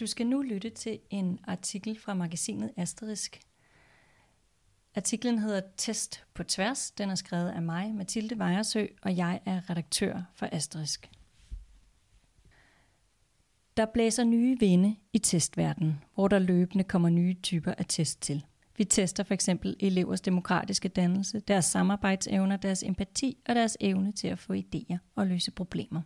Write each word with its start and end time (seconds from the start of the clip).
Du 0.00 0.06
skal 0.06 0.26
nu 0.26 0.42
lytte 0.42 0.70
til 0.70 0.98
en 1.10 1.38
artikel 1.44 1.98
fra 1.98 2.14
magasinet 2.14 2.70
Asterisk. 2.76 3.40
Artiklen 4.96 5.38
hedder 5.38 5.60
Test 5.76 6.24
på 6.34 6.42
tværs. 6.42 6.90
Den 6.90 7.10
er 7.10 7.14
skrevet 7.14 7.50
af 7.50 7.62
mig, 7.62 7.94
Mathilde 7.94 8.38
Vejersø, 8.38 8.86
og 9.02 9.16
jeg 9.16 9.40
er 9.44 9.70
redaktør 9.70 10.22
for 10.34 10.48
Asterisk. 10.52 11.10
Der 13.76 13.86
blæser 13.86 14.24
nye 14.24 14.56
vinde 14.60 14.96
i 15.12 15.18
testverdenen, 15.18 16.04
hvor 16.14 16.28
der 16.28 16.38
løbende 16.38 16.84
kommer 16.84 17.08
nye 17.08 17.34
typer 17.42 17.74
af 17.78 17.86
test 17.88 18.22
til. 18.22 18.44
Vi 18.76 18.84
tester 18.84 19.22
for 19.24 19.34
eksempel 19.34 19.76
elevers 19.80 20.20
demokratiske 20.20 20.88
dannelse, 20.88 21.40
deres 21.40 21.64
samarbejdsevner, 21.64 22.56
deres 22.56 22.82
empati 22.82 23.38
og 23.48 23.54
deres 23.54 23.76
evne 23.80 24.12
til 24.12 24.28
at 24.28 24.38
få 24.38 24.52
idéer 24.52 24.96
og 25.14 25.26
løse 25.26 25.50
problemer. 25.50 26.02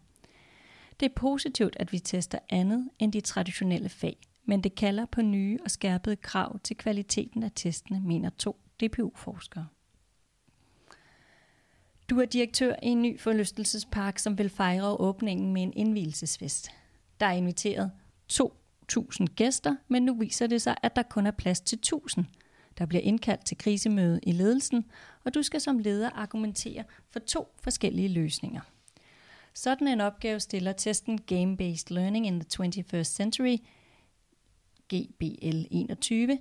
Det 1.00 1.06
er 1.06 1.14
positivt, 1.16 1.76
at 1.80 1.92
vi 1.92 1.98
tester 1.98 2.38
andet 2.48 2.90
end 2.98 3.12
de 3.12 3.20
traditionelle 3.20 3.88
fag, 3.88 4.16
men 4.44 4.60
det 4.60 4.74
kalder 4.74 5.06
på 5.06 5.22
nye 5.22 5.58
og 5.64 5.70
skærpede 5.70 6.16
krav 6.16 6.58
til 6.58 6.76
kvaliteten 6.76 7.42
af 7.42 7.50
testene, 7.54 8.00
mener 8.00 8.30
to 8.30 8.60
DPU-forskere. 8.82 9.66
Du 12.10 12.20
er 12.20 12.24
direktør 12.24 12.74
i 12.82 12.86
en 12.86 13.02
ny 13.02 13.20
forlystelsespark, 13.20 14.18
som 14.18 14.38
vil 14.38 14.48
fejre 14.48 14.96
åbningen 15.00 15.52
med 15.52 15.62
en 15.62 15.72
indvielsesfest. 15.76 16.70
Der 17.20 17.26
er 17.26 17.32
inviteret 17.32 17.90
2.000 18.32 19.24
gæster, 19.36 19.76
men 19.88 20.02
nu 20.02 20.14
viser 20.14 20.46
det 20.46 20.62
sig, 20.62 20.76
at 20.82 20.96
der 20.96 21.02
kun 21.02 21.26
er 21.26 21.30
plads 21.30 21.60
til 21.60 21.78
1.000. 21.86 22.22
Der 22.78 22.86
bliver 22.86 23.02
indkaldt 23.02 23.44
til 23.44 23.58
krisemøde 23.58 24.20
i 24.22 24.32
ledelsen, 24.32 24.84
og 25.24 25.34
du 25.34 25.42
skal 25.42 25.60
som 25.60 25.78
leder 25.78 26.10
argumentere 26.10 26.84
for 27.10 27.18
to 27.18 27.48
forskellige 27.60 28.08
løsninger. 28.08 28.60
Sådan 29.58 29.88
en 29.88 30.00
opgave 30.00 30.40
stiller 30.40 30.72
testen 30.72 31.20
Game-Based 31.32 31.94
Learning 31.94 32.26
in 32.26 32.40
the 32.40 32.64
21st 32.64 33.02
Century, 33.02 33.56
GBL 34.94 35.66
21, 35.70 36.38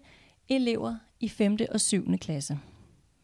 elever 0.49 0.95
i 1.19 1.29
5. 1.29 1.57
og 1.71 1.81
7. 1.81 2.17
klasse. 2.17 2.59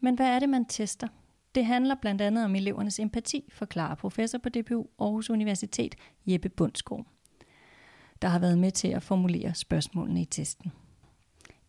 Men 0.00 0.14
hvad 0.14 0.26
er 0.26 0.38
det, 0.38 0.48
man 0.48 0.64
tester? 0.64 1.08
Det 1.54 1.64
handler 1.64 1.94
blandt 1.94 2.20
andet 2.20 2.44
om 2.44 2.54
elevernes 2.54 3.00
empati, 3.00 3.44
forklarer 3.52 3.94
professor 3.94 4.38
på 4.38 4.48
DPU 4.48 4.86
Aarhus 4.98 5.30
Universitet 5.30 5.94
Jeppe 6.26 6.48
Bundsgaard, 6.48 7.06
der 8.22 8.28
har 8.28 8.38
været 8.38 8.58
med 8.58 8.70
til 8.70 8.88
at 8.88 9.02
formulere 9.02 9.54
spørgsmålene 9.54 10.22
i 10.22 10.24
testen. 10.24 10.72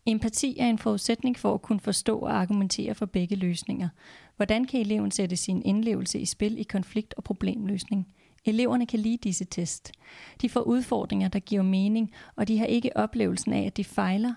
Empati 0.06 0.58
er 0.58 0.66
en 0.66 0.78
forudsætning 0.78 1.38
for 1.38 1.54
at 1.54 1.62
kunne 1.62 1.80
forstå 1.80 2.18
og 2.18 2.40
argumentere 2.40 2.94
for 2.94 3.06
begge 3.06 3.36
løsninger. 3.36 3.88
Hvordan 4.36 4.64
kan 4.64 4.80
eleven 4.80 5.10
sætte 5.10 5.36
sin 5.36 5.62
indlevelse 5.62 6.18
i 6.18 6.24
spil 6.24 6.58
i 6.58 6.62
konflikt 6.62 7.14
og 7.14 7.24
problemløsning? 7.24 8.08
Eleverne 8.46 8.86
kan 8.86 8.98
lide 8.98 9.16
disse 9.16 9.44
test. 9.44 9.92
De 10.42 10.48
får 10.48 10.60
udfordringer, 10.60 11.28
der 11.28 11.38
giver 11.38 11.62
mening, 11.62 12.12
og 12.36 12.48
de 12.48 12.58
har 12.58 12.66
ikke 12.66 12.96
oplevelsen 12.96 13.52
af, 13.52 13.66
at 13.66 13.76
de 13.76 13.84
fejler. 13.84 14.34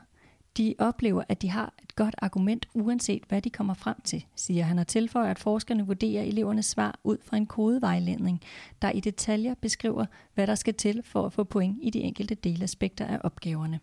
De 0.57 0.75
oplever, 0.79 1.23
at 1.29 1.41
de 1.41 1.49
har 1.49 1.73
et 1.83 1.95
godt 1.95 2.15
argument, 2.17 2.65
uanset 2.73 3.23
hvad 3.27 3.41
de 3.41 3.49
kommer 3.49 3.73
frem 3.73 4.01
til, 4.03 4.25
siger 4.35 4.63
han 4.63 4.79
og 4.79 4.87
tilføjer, 4.87 5.31
at 5.31 5.39
forskerne 5.39 5.87
vurderer 5.87 6.23
elevernes 6.23 6.65
svar 6.65 6.99
ud 7.03 7.17
fra 7.23 7.37
en 7.37 7.45
kodevejledning, 7.45 8.41
der 8.81 8.91
i 8.91 8.99
detaljer 8.99 9.53
beskriver, 9.53 10.05
hvad 10.33 10.47
der 10.47 10.55
skal 10.55 10.73
til 10.73 11.03
for 11.03 11.25
at 11.25 11.33
få 11.33 11.43
point 11.43 11.77
i 11.81 11.89
de 11.89 11.99
enkelte 11.99 12.35
delaspekter 12.35 13.05
af 13.05 13.19
opgaverne. 13.23 13.79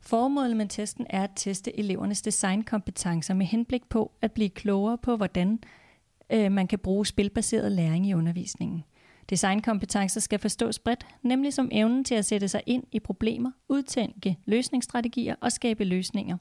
Formålet 0.00 0.56
med 0.56 0.66
testen 0.68 1.06
er 1.10 1.22
at 1.22 1.30
teste 1.36 1.78
elevernes 1.78 2.22
designkompetencer 2.22 3.34
med 3.34 3.46
henblik 3.46 3.88
på 3.88 4.12
at 4.22 4.32
blive 4.32 4.48
klogere 4.48 4.98
på, 4.98 5.16
hvordan 5.16 5.58
øh, 6.30 6.52
man 6.52 6.66
kan 6.66 6.78
bruge 6.78 7.06
spilbaseret 7.06 7.72
læring 7.72 8.06
i 8.06 8.14
undervisningen. 8.14 8.84
Designkompetencer 9.30 10.20
skal 10.20 10.38
forstås 10.38 10.78
bredt, 10.78 11.06
nemlig 11.22 11.54
som 11.54 11.68
evnen 11.72 12.04
til 12.04 12.14
at 12.14 12.24
sætte 12.24 12.48
sig 12.48 12.62
ind 12.66 12.84
i 12.92 13.00
problemer, 13.00 13.50
udtænke 13.68 14.36
løsningsstrategier 14.46 15.34
og 15.40 15.52
skabe 15.52 15.84
løsninger. 15.84 16.36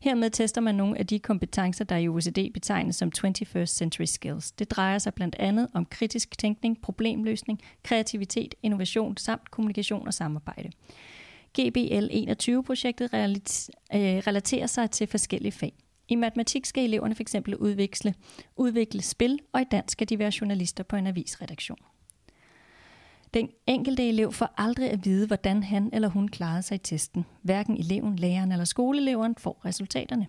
Hermed 0.00 0.30
tester 0.30 0.60
man 0.60 0.74
nogle 0.74 0.98
af 0.98 1.06
de 1.06 1.18
kompetencer, 1.18 1.84
der 1.84 1.96
i 1.96 2.08
OECD 2.08 2.52
betegnes 2.54 2.96
som 2.96 3.12
21st 3.18 3.64
century 3.64 4.04
skills. 4.04 4.52
Det 4.52 4.70
drejer 4.70 4.98
sig 4.98 5.14
blandt 5.14 5.36
andet 5.38 5.68
om 5.74 5.86
kritisk 5.86 6.38
tænkning, 6.38 6.80
problemløsning, 6.80 7.60
kreativitet, 7.82 8.54
innovation 8.62 9.16
samt 9.16 9.50
kommunikation 9.50 10.06
og 10.06 10.14
samarbejde. 10.14 10.70
GBL 11.60 12.06
21-projektet 12.30 13.14
øh, 13.14 14.00
relaterer 14.00 14.66
sig 14.66 14.90
til 14.90 15.06
forskellige 15.06 15.52
fag. 15.52 15.72
I 16.08 16.14
matematik 16.14 16.66
skal 16.66 16.84
eleverne 16.84 17.14
f.eks. 17.14 17.36
udvikle, 17.58 18.14
udvikle 18.56 19.02
spil, 19.02 19.38
og 19.52 19.60
i 19.60 19.64
dansk 19.70 19.92
skal 19.92 20.08
de 20.08 20.18
være 20.18 20.32
journalister 20.40 20.84
på 20.84 20.96
en 20.96 21.06
avisredaktion. 21.06 21.78
Den 23.34 23.48
enkelte 23.66 24.08
elev 24.08 24.32
får 24.32 24.54
aldrig 24.56 24.90
at 24.90 25.04
vide, 25.04 25.26
hvordan 25.26 25.62
han 25.62 25.90
eller 25.92 26.08
hun 26.08 26.28
klarede 26.28 26.62
sig 26.62 26.74
i 26.74 26.78
testen. 26.78 27.26
Hverken 27.42 27.76
eleven, 27.76 28.16
læreren 28.16 28.52
eller 28.52 28.64
skoleeleveren 28.64 29.34
får 29.38 29.60
resultaterne. 29.64 30.26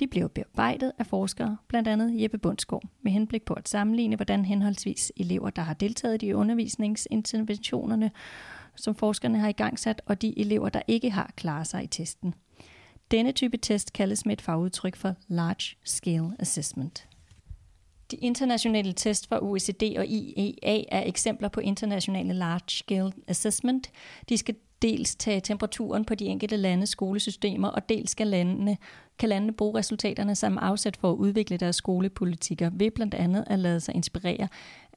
De 0.00 0.06
bliver 0.06 0.28
bearbejdet 0.28 0.92
af 0.98 1.06
forskere, 1.06 1.56
blandt 1.68 1.88
andet 1.88 2.22
Jeppe 2.22 2.38
Bundsgaard, 2.38 2.82
med 3.02 3.12
henblik 3.12 3.42
på 3.42 3.54
at 3.54 3.68
sammenligne, 3.68 4.16
hvordan 4.16 4.44
henholdsvis 4.44 5.12
elever, 5.16 5.50
der 5.50 5.62
har 5.62 5.74
deltaget 5.74 6.22
i 6.22 6.32
undervisningsinterventionerne, 6.32 8.10
som 8.76 8.94
forskerne 8.94 9.38
har 9.38 9.48
i 9.48 9.52
gang 9.52 9.78
sat, 9.78 10.02
og 10.06 10.22
de 10.22 10.38
elever, 10.38 10.68
der 10.68 10.82
ikke 10.88 11.10
har 11.10 11.32
klaret 11.36 11.66
sig 11.66 11.84
i 11.84 11.86
testen. 11.86 12.34
Denne 13.10 13.32
type 13.32 13.56
test 13.56 13.92
kaldes 13.92 14.26
med 14.26 14.32
et 14.32 14.40
fagudtryk 14.40 14.96
for 14.96 15.14
Large 15.28 15.76
Scale 15.84 16.30
Assessment. 16.38 17.08
De 18.12 18.16
internationale 18.16 18.92
test 18.92 19.28
fra 19.28 19.38
OECD 19.42 19.82
og 19.98 20.06
IEA 20.06 20.82
er 20.88 21.02
eksempler 21.06 21.48
på 21.48 21.60
internationale 21.60 22.32
Large 22.32 22.68
Scale 22.68 23.12
Assessment. 23.28 23.90
De 24.28 24.36
skal 24.36 24.54
dels 24.82 25.14
tage 25.14 25.40
temperaturen 25.40 26.04
på 26.04 26.14
de 26.14 26.24
enkelte 26.24 26.56
landes 26.56 26.88
skolesystemer, 26.88 27.68
og 27.68 27.88
dels 27.88 28.10
skal 28.10 28.26
landene, 28.26 28.76
kan 29.18 29.28
landene 29.28 29.52
bruge 29.52 29.78
resultaterne 29.78 30.34
som 30.34 30.58
afsæt 30.58 30.96
for 30.96 31.10
at 31.12 31.16
udvikle 31.16 31.56
deres 31.56 31.76
skolepolitikker 31.76 32.70
ved 32.74 32.90
blandt 32.90 33.14
andet 33.14 33.44
at 33.46 33.58
lade 33.58 33.80
sig 33.80 33.94
inspirere 33.94 34.48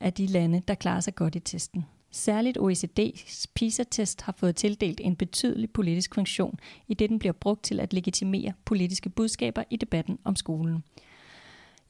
af 0.02 0.14
de 0.14 0.26
lande, 0.26 0.62
der 0.68 0.76
klarer 0.76 1.00
sig 1.00 1.16
godt 1.16 1.36
i 1.36 1.40
testen. 1.40 1.86
Særligt 2.12 2.58
OECD's 2.58 3.46
PISA-test 3.56 4.22
har 4.22 4.36
fået 4.38 4.56
tildelt 4.56 5.02
en 5.04 5.16
betydelig 5.16 5.72
politisk 5.72 6.16
funktion, 6.16 6.60
i 6.88 6.94
det 6.94 7.10
den 7.10 7.20
bliver 7.20 7.34
brugt 7.34 7.64
til 7.64 7.80
at 7.80 7.94
legitimere 7.94 8.54
politiske 8.66 9.10
budskaber 9.10 9.64
i 9.70 9.76
debatten 9.76 10.18
om 10.24 10.36
skolen. 10.36 10.84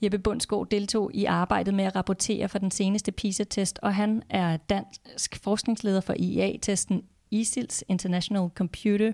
Jeppe 0.01 0.19
Bundsgaard 0.19 0.67
deltog 0.71 1.11
i 1.13 1.25
arbejdet 1.25 1.73
med 1.73 1.85
at 1.85 1.95
rapportere 1.95 2.49
for 2.49 2.59
den 2.59 2.71
seneste 2.71 3.11
PISA-test, 3.11 3.79
og 3.81 3.95
han 3.95 4.23
er 4.29 4.57
dansk 4.57 5.39
forskningsleder 5.43 6.01
for 6.01 6.13
IA-testen 6.13 7.03
ISIL's 7.35 7.81
International 7.87 8.49
Computer 8.55 9.11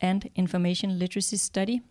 and 0.00 0.22
Information 0.34 0.90
Literacy 0.90 1.34
Study– 1.34 1.82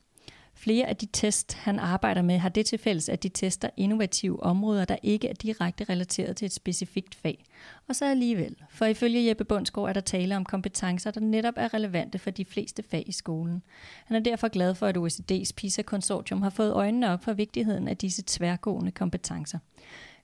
Flere 0.58 0.86
af 0.86 0.98
de 0.98 1.08
test, 1.14 1.54
han 1.54 1.80
arbejder 1.80 2.22
med, 2.22 2.38
har 2.38 2.50
det 2.50 2.66
til 2.66 2.80
fælles, 2.80 3.10
at 3.10 3.24
de 3.24 3.30
tester 3.30 3.70
innovative 3.78 4.44
områder, 4.44 4.86
der 4.86 4.96
ikke 5.04 5.28
er 5.28 5.34
direkte 5.34 5.84
relateret 5.84 6.36
til 6.36 6.46
et 6.46 6.52
specifikt 6.52 7.16
fag. 7.16 7.46
Og 7.88 7.96
så 7.96 8.06
alligevel, 8.06 8.56
for 8.70 8.86
ifølge 8.86 9.28
Jeppe 9.28 9.44
Bundsgaard 9.44 9.90
er 9.90 9.94
der 9.94 10.02
tale 10.02 10.36
om 10.36 10.46
kompetencer, 10.46 11.12
der 11.12 11.22
netop 11.22 11.54
er 11.58 11.74
relevante 11.74 12.20
for 12.20 12.30
de 12.30 12.46
fleste 12.46 12.84
fag 12.84 13.04
i 13.08 13.12
skolen. 13.12 13.64
Han 14.06 14.18
er 14.18 14.22
derfor 14.22 14.48
glad 14.48 14.76
for, 14.76 14.88
at 14.88 14.98
OECD's 14.98 15.52
PISA-konsortium 15.58 16.42
har 16.42 16.50
fået 16.50 16.74
øjnene 16.74 17.10
op 17.10 17.24
for 17.24 17.34
vigtigheden 17.34 17.88
af 17.88 17.98
disse 17.98 18.24
tværgående 18.28 18.92
kompetencer. 18.92 19.60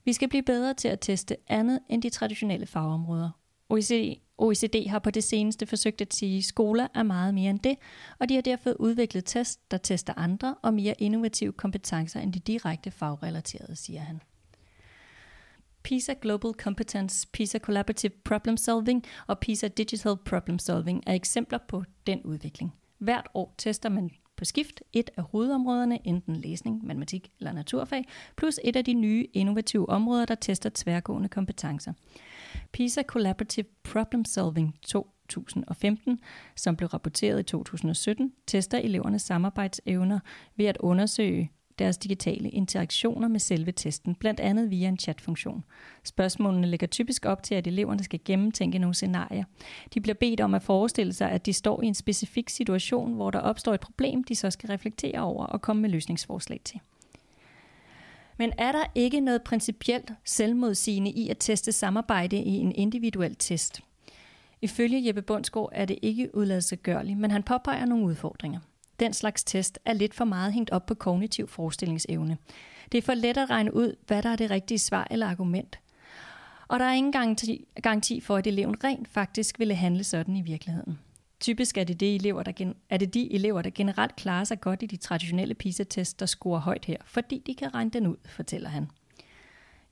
Vi 0.04 0.12
skal 0.12 0.28
blive 0.28 0.42
bedre 0.42 0.74
til 0.74 0.88
at 0.88 1.00
teste 1.00 1.36
andet 1.48 1.78
end 1.88 2.02
de 2.02 2.10
traditionelle 2.10 2.66
fagområder. 2.66 3.30
OECD 3.74 4.20
OECD 4.38 4.88
har 4.88 4.98
på 4.98 5.10
det 5.10 5.24
seneste 5.24 5.66
forsøgt 5.66 6.00
at 6.00 6.14
sige, 6.14 6.38
at 6.38 6.44
skoler 6.44 6.88
er 6.94 7.02
meget 7.02 7.34
mere 7.34 7.50
end 7.50 7.60
det, 7.60 7.76
og 8.18 8.28
de 8.28 8.34
har 8.34 8.42
derfor 8.42 8.72
udviklet 8.72 9.24
test, 9.24 9.70
der 9.70 9.76
tester 9.76 10.12
andre 10.16 10.54
og 10.62 10.74
mere 10.74 10.94
innovative 10.98 11.52
kompetencer 11.52 12.20
end 12.20 12.32
de 12.32 12.38
direkte 12.38 12.90
fagrelaterede, 12.90 13.76
siger 13.76 14.00
han. 14.00 14.20
PISA 15.82 16.14
Global 16.20 16.52
Competence, 16.52 17.28
PISA 17.32 17.58
Collaborative 17.58 18.12
Problem 18.24 18.56
Solving 18.56 19.04
og 19.26 19.38
PISA 19.38 19.68
Digital 19.68 20.16
Problem 20.16 20.58
Solving 20.58 21.02
er 21.06 21.14
eksempler 21.14 21.58
på 21.68 21.84
den 22.06 22.22
udvikling. 22.22 22.74
Hvert 22.98 23.26
år 23.34 23.54
tester 23.58 23.88
man 23.88 24.10
på 24.36 24.44
skift 24.44 24.82
et 24.92 25.10
af 25.16 25.22
hovedområderne, 25.22 26.06
enten 26.06 26.36
læsning, 26.36 26.84
matematik 26.86 27.32
eller 27.38 27.52
naturfag, 27.52 28.04
plus 28.36 28.60
et 28.64 28.76
af 28.76 28.84
de 28.84 28.94
nye 28.94 29.26
innovative 29.32 29.88
områder, 29.88 30.24
der 30.24 30.34
tester 30.34 30.70
tværgående 30.74 31.28
kompetencer. 31.28 31.92
PISA 32.72 33.02
Collaborative 33.02 33.66
Problem 33.82 34.24
Solving 34.24 34.78
2015, 34.82 36.20
som 36.56 36.76
blev 36.76 36.88
rapporteret 36.88 37.40
i 37.40 37.42
2017, 37.42 38.32
tester 38.46 38.78
elevernes 38.78 39.22
samarbejdsevner 39.22 40.18
ved 40.56 40.66
at 40.66 40.76
undersøge 40.80 41.50
deres 41.78 41.98
digitale 41.98 42.50
interaktioner 42.50 43.28
med 43.28 43.40
selve 43.40 43.72
testen, 43.72 44.14
blandt 44.14 44.40
andet 44.40 44.70
via 44.70 44.88
en 44.88 44.98
chatfunktion. 44.98 45.64
Spørgsmålene 46.04 46.66
lægger 46.66 46.86
typisk 46.86 47.26
op 47.26 47.42
til, 47.42 47.54
at 47.54 47.66
eleverne 47.66 48.04
skal 48.04 48.20
gennemtænke 48.24 48.78
nogle 48.78 48.94
scenarier. 48.94 49.44
De 49.94 50.00
bliver 50.00 50.14
bedt 50.14 50.40
om 50.40 50.54
at 50.54 50.62
forestille 50.62 51.12
sig, 51.12 51.30
at 51.30 51.46
de 51.46 51.52
står 51.52 51.82
i 51.82 51.86
en 51.86 51.94
specifik 51.94 52.48
situation, 52.48 53.14
hvor 53.14 53.30
der 53.30 53.38
opstår 53.38 53.74
et 53.74 53.80
problem, 53.80 54.24
de 54.24 54.34
så 54.34 54.50
skal 54.50 54.68
reflektere 54.68 55.20
over 55.20 55.46
og 55.46 55.62
komme 55.62 55.82
med 55.82 55.90
løsningsforslag 55.90 56.60
til. 56.64 56.80
Men 58.38 58.52
er 58.58 58.72
der 58.72 58.84
ikke 58.94 59.20
noget 59.20 59.42
principielt 59.42 60.12
selvmodsigende 60.24 61.10
i 61.10 61.28
at 61.28 61.36
teste 61.40 61.72
samarbejde 61.72 62.36
i 62.36 62.50
en 62.50 62.72
individuel 62.74 63.36
test? 63.36 63.80
Ifølge 64.62 65.06
Jeppe 65.06 65.22
Bundsgaard 65.22 65.68
er 65.72 65.84
det 65.84 65.98
ikke 66.02 66.34
udladelsesgørligt, 66.34 67.18
men 67.18 67.30
han 67.30 67.42
påpeger 67.42 67.84
nogle 67.84 68.04
udfordringer. 68.04 68.60
Den 69.00 69.12
slags 69.12 69.44
test 69.44 69.78
er 69.84 69.92
lidt 69.92 70.14
for 70.14 70.24
meget 70.24 70.52
hængt 70.52 70.70
op 70.70 70.86
på 70.86 70.94
kognitiv 70.94 71.48
forestillingsevne. 71.48 72.38
Det 72.92 72.98
er 72.98 73.02
for 73.02 73.14
let 73.14 73.36
at 73.36 73.50
regne 73.50 73.74
ud, 73.74 73.96
hvad 74.06 74.22
der 74.22 74.28
er 74.28 74.36
det 74.36 74.50
rigtige 74.50 74.78
svar 74.78 75.06
eller 75.10 75.26
argument. 75.26 75.78
Og 76.68 76.78
der 76.78 76.84
er 76.84 76.92
ingen 76.92 77.12
garanti, 77.12 77.64
garanti 77.82 78.20
for, 78.20 78.36
at 78.36 78.46
eleven 78.46 78.84
rent 78.84 79.08
faktisk 79.08 79.58
ville 79.58 79.74
handle 79.74 80.04
sådan 80.04 80.36
i 80.36 80.42
virkeligheden. 80.42 80.98
Typisk 81.40 81.78
er 81.78 81.84
det, 81.84 82.00
de 82.00 82.14
elever, 82.14 82.42
der 82.42 82.52
gen, 82.52 82.74
er 82.90 82.96
det 82.96 83.14
de 83.14 83.32
elever, 83.32 83.62
der 83.62 83.70
generelt 83.74 84.16
klarer 84.16 84.44
sig 84.44 84.60
godt 84.60 84.82
i 84.82 84.86
de 84.86 84.96
traditionelle 84.96 85.54
PISA-tests, 85.54 86.14
der 86.14 86.26
scorer 86.26 86.60
højt 86.60 86.84
her, 86.84 86.96
fordi 87.04 87.42
de 87.46 87.54
kan 87.54 87.74
regne 87.74 87.90
den 87.90 88.06
ud, 88.06 88.16
fortæller 88.26 88.68
han. 88.68 88.90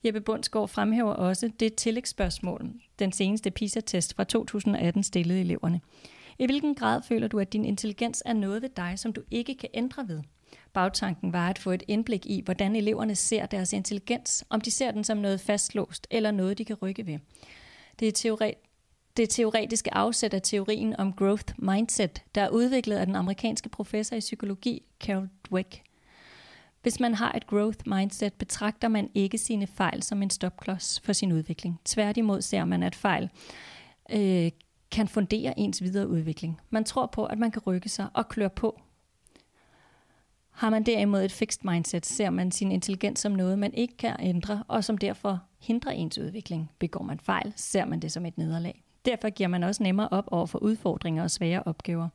Jeppe 0.05 0.21
Bundsgaard 0.21 0.69
fremhæver 0.69 1.13
også 1.13 1.51
det 1.61 1.75
tillægsspørgsmål, 1.75 2.73
den 2.99 3.13
seneste 3.13 3.51
PISA-test 3.51 4.15
fra 4.15 4.25
2018 4.25 5.03
stillede 5.03 5.41
eleverne. 5.41 5.81
I 6.43 6.47
hvilken 6.47 6.75
grad 6.75 7.03
føler 7.03 7.29
du, 7.29 7.39
at 7.39 7.53
din 7.53 7.65
intelligens 7.65 8.23
er 8.27 8.33
noget 8.33 8.63
ved 8.63 8.69
dig, 8.77 8.93
som 8.97 9.13
du 9.13 9.23
ikke 9.31 9.55
kan 9.55 9.69
ændre 9.75 10.09
ved? 10.09 10.23
Bagtanken 10.73 11.33
var 11.33 11.49
at 11.49 11.59
få 11.59 11.71
et 11.71 11.83
indblik 11.89 12.27
i, 12.27 12.43
hvordan 12.45 12.77
eleverne 12.77 13.15
ser 13.15 13.47
deres 13.47 13.73
intelligens, 13.73 14.45
om 14.51 14.61
de 14.61 14.71
ser 14.71 14.91
den 14.91 15.05
som 15.05 15.19
noget 15.19 15.41
fastlåst 15.41 16.07
eller 16.11 16.31
noget, 16.31 16.59
de 16.59 16.65
kan 16.65 16.77
rykke 16.77 17.07
ved. 17.07 17.19
Det 18.01 18.09
er 18.09 18.13
teori 18.13 18.53
det 19.17 19.31
teoretiske 19.31 19.95
afsæt 19.95 20.35
af 20.35 20.43
teorien 20.43 20.97
om 20.97 21.13
growth 21.13 21.55
mindset, 21.59 22.23
der 22.35 22.43
er 22.43 22.49
udviklet 22.49 22.97
af 22.97 23.07
den 23.07 23.17
amerikanske 23.17 23.69
professor 23.69 24.17
i 24.17 24.21
psykologi 24.21 24.83
Carol 25.01 25.29
Dweck. 25.51 25.83
Hvis 26.83 27.01
man 27.01 27.15
har 27.15 27.33
et 27.33 27.47
growth 27.47 27.79
mindset, 27.87 28.33
betragter 28.33 28.89
man 28.89 29.11
ikke 29.15 29.39
sine 29.39 29.67
fejl 29.67 30.03
som 30.03 30.23
en 30.23 30.31
stopklods 30.31 31.01
for 31.05 31.13
sin 31.13 31.33
udvikling. 31.33 31.81
Tværtimod 31.85 32.43
ser 32.43 32.65
man, 32.65 32.83
at 32.83 32.95
fejl 32.95 33.31
øh, 34.13 34.51
kan 34.93 35.09
fundere 35.09 35.59
ens 35.59 35.83
videre 35.83 36.09
udvikling. 36.09 36.61
Man 36.71 36.85
tror 36.85 37.07
på, 37.07 37.25
at 37.25 37.39
man 37.39 37.51
kan 37.51 37.63
rykke 37.67 37.89
sig 37.89 38.07
og 38.15 38.29
kløre 38.29 38.51
på. 38.51 38.81
Har 40.51 40.71
man 40.71 40.83
derimod 40.83 41.25
et 41.25 41.33
fixed 41.33 41.71
mindset, 41.71 42.07
ser 42.07 42.31
man 42.31 42.51
sin 42.51 42.73
intelligens 42.73 43.21
som 43.21 43.33
noget, 43.33 43.59
man 43.59 43.75
ikke 43.75 43.97
kan 43.97 44.17
ændre, 44.21 44.65
og 44.69 44.85
som 44.85 44.99
derfor 44.99 45.41
hindrer 45.61 45.93
ens 45.93 46.19
udvikling. 46.19 46.71
Begår 46.79 47.05
man 47.05 47.21
fejl, 47.21 47.53
ser 47.57 47.85
man 47.85 48.01
det 48.01 48.13
som 48.13 48.27
et 48.27 48.39
nederlag. 48.39 48.83
Derfor 49.05 49.31
giver 49.31 49.49
man 49.49 49.63
også 49.63 49.83
nemmere 49.83 50.09
op 50.09 50.29
over 50.31 50.47
for 50.47 50.59
udfordringer 50.59 51.23
og 51.23 51.31
svære 51.31 51.63
opgaver. 51.63 52.09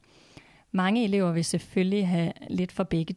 Mange 0.71 1.03
elever 1.03 1.31
vil 1.31 1.45
selvfølgelig 1.45 2.07
have 2.07 2.31
lidt 2.50 2.71
for 2.71 2.83
begge 2.83 3.13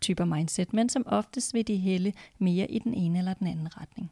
typer 0.00 0.24
mindset, 0.24 0.72
men 0.72 0.88
som 0.88 1.04
oftest 1.06 1.54
vil 1.54 1.66
de 1.66 1.76
hælde 1.76 2.12
mere 2.38 2.70
i 2.70 2.78
den 2.78 2.94
ene 2.94 3.18
eller 3.18 3.34
den 3.34 3.46
anden 3.46 3.76
retning. 3.76 4.10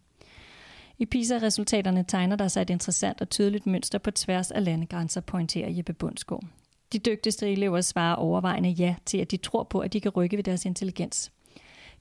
I 0.98 1.06
PISA-resultaterne 1.06 2.04
tegner 2.08 2.36
der 2.36 2.48
sig 2.48 2.62
et 2.62 2.70
interessant 2.70 3.20
og 3.20 3.30
tydeligt 3.30 3.66
mønster 3.66 3.98
på 3.98 4.10
tværs 4.10 4.50
af 4.50 4.64
landegrænser, 4.64 5.20
pointerer 5.20 5.70
Jeppe 5.70 5.92
Bundsgaard. 5.92 6.44
De 6.92 6.98
dygtigste 6.98 7.52
elever 7.52 7.80
svarer 7.80 8.14
overvejende 8.14 8.68
ja 8.68 8.94
til, 9.06 9.18
at 9.18 9.30
de 9.30 9.36
tror 9.36 9.62
på, 9.62 9.78
at 9.80 9.92
de 9.92 10.00
kan 10.00 10.10
rykke 10.10 10.36
ved 10.36 10.44
deres 10.44 10.64
intelligens. 10.64 11.32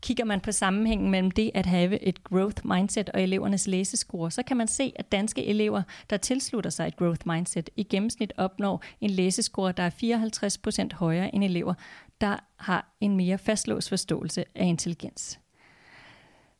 Kigger 0.02 0.26
man 0.26 0.42
på 0.42 0.52
sammenhængen 0.52 1.12
mellem 1.12 1.32
det 1.32 1.52
at 1.54 1.66
have 1.66 2.04
et 2.04 2.24
growth 2.24 2.66
mindset 2.66 3.10
og 3.10 3.22
elevernes 3.22 3.68
læsescore, 3.68 4.32
så 4.32 4.44
kan 4.44 4.58
man 4.58 4.68
se, 4.68 4.94
at 4.96 5.12
danske 5.12 5.46
elever, 5.46 5.82
der 6.10 6.18
tilslutter 6.18 6.70
sig 6.70 6.88
et 6.88 6.98
growth 6.98 7.28
mindset, 7.28 7.70
i 7.76 7.84
gennemsnit 7.84 8.34
opnår 8.38 8.84
en 9.02 9.10
læsescore, 9.10 9.72
der 9.72 9.84
er 9.84 10.90
54% 10.94 10.96
højere 10.96 11.36
end 11.36 11.44
elever, 11.44 11.74
der 12.22 12.38
har 12.56 12.96
en 13.02 13.18
mere 13.18 13.38
fastlåst 13.38 13.90
forståelse 13.90 14.46
af 14.56 14.66
intelligens. 14.66 15.40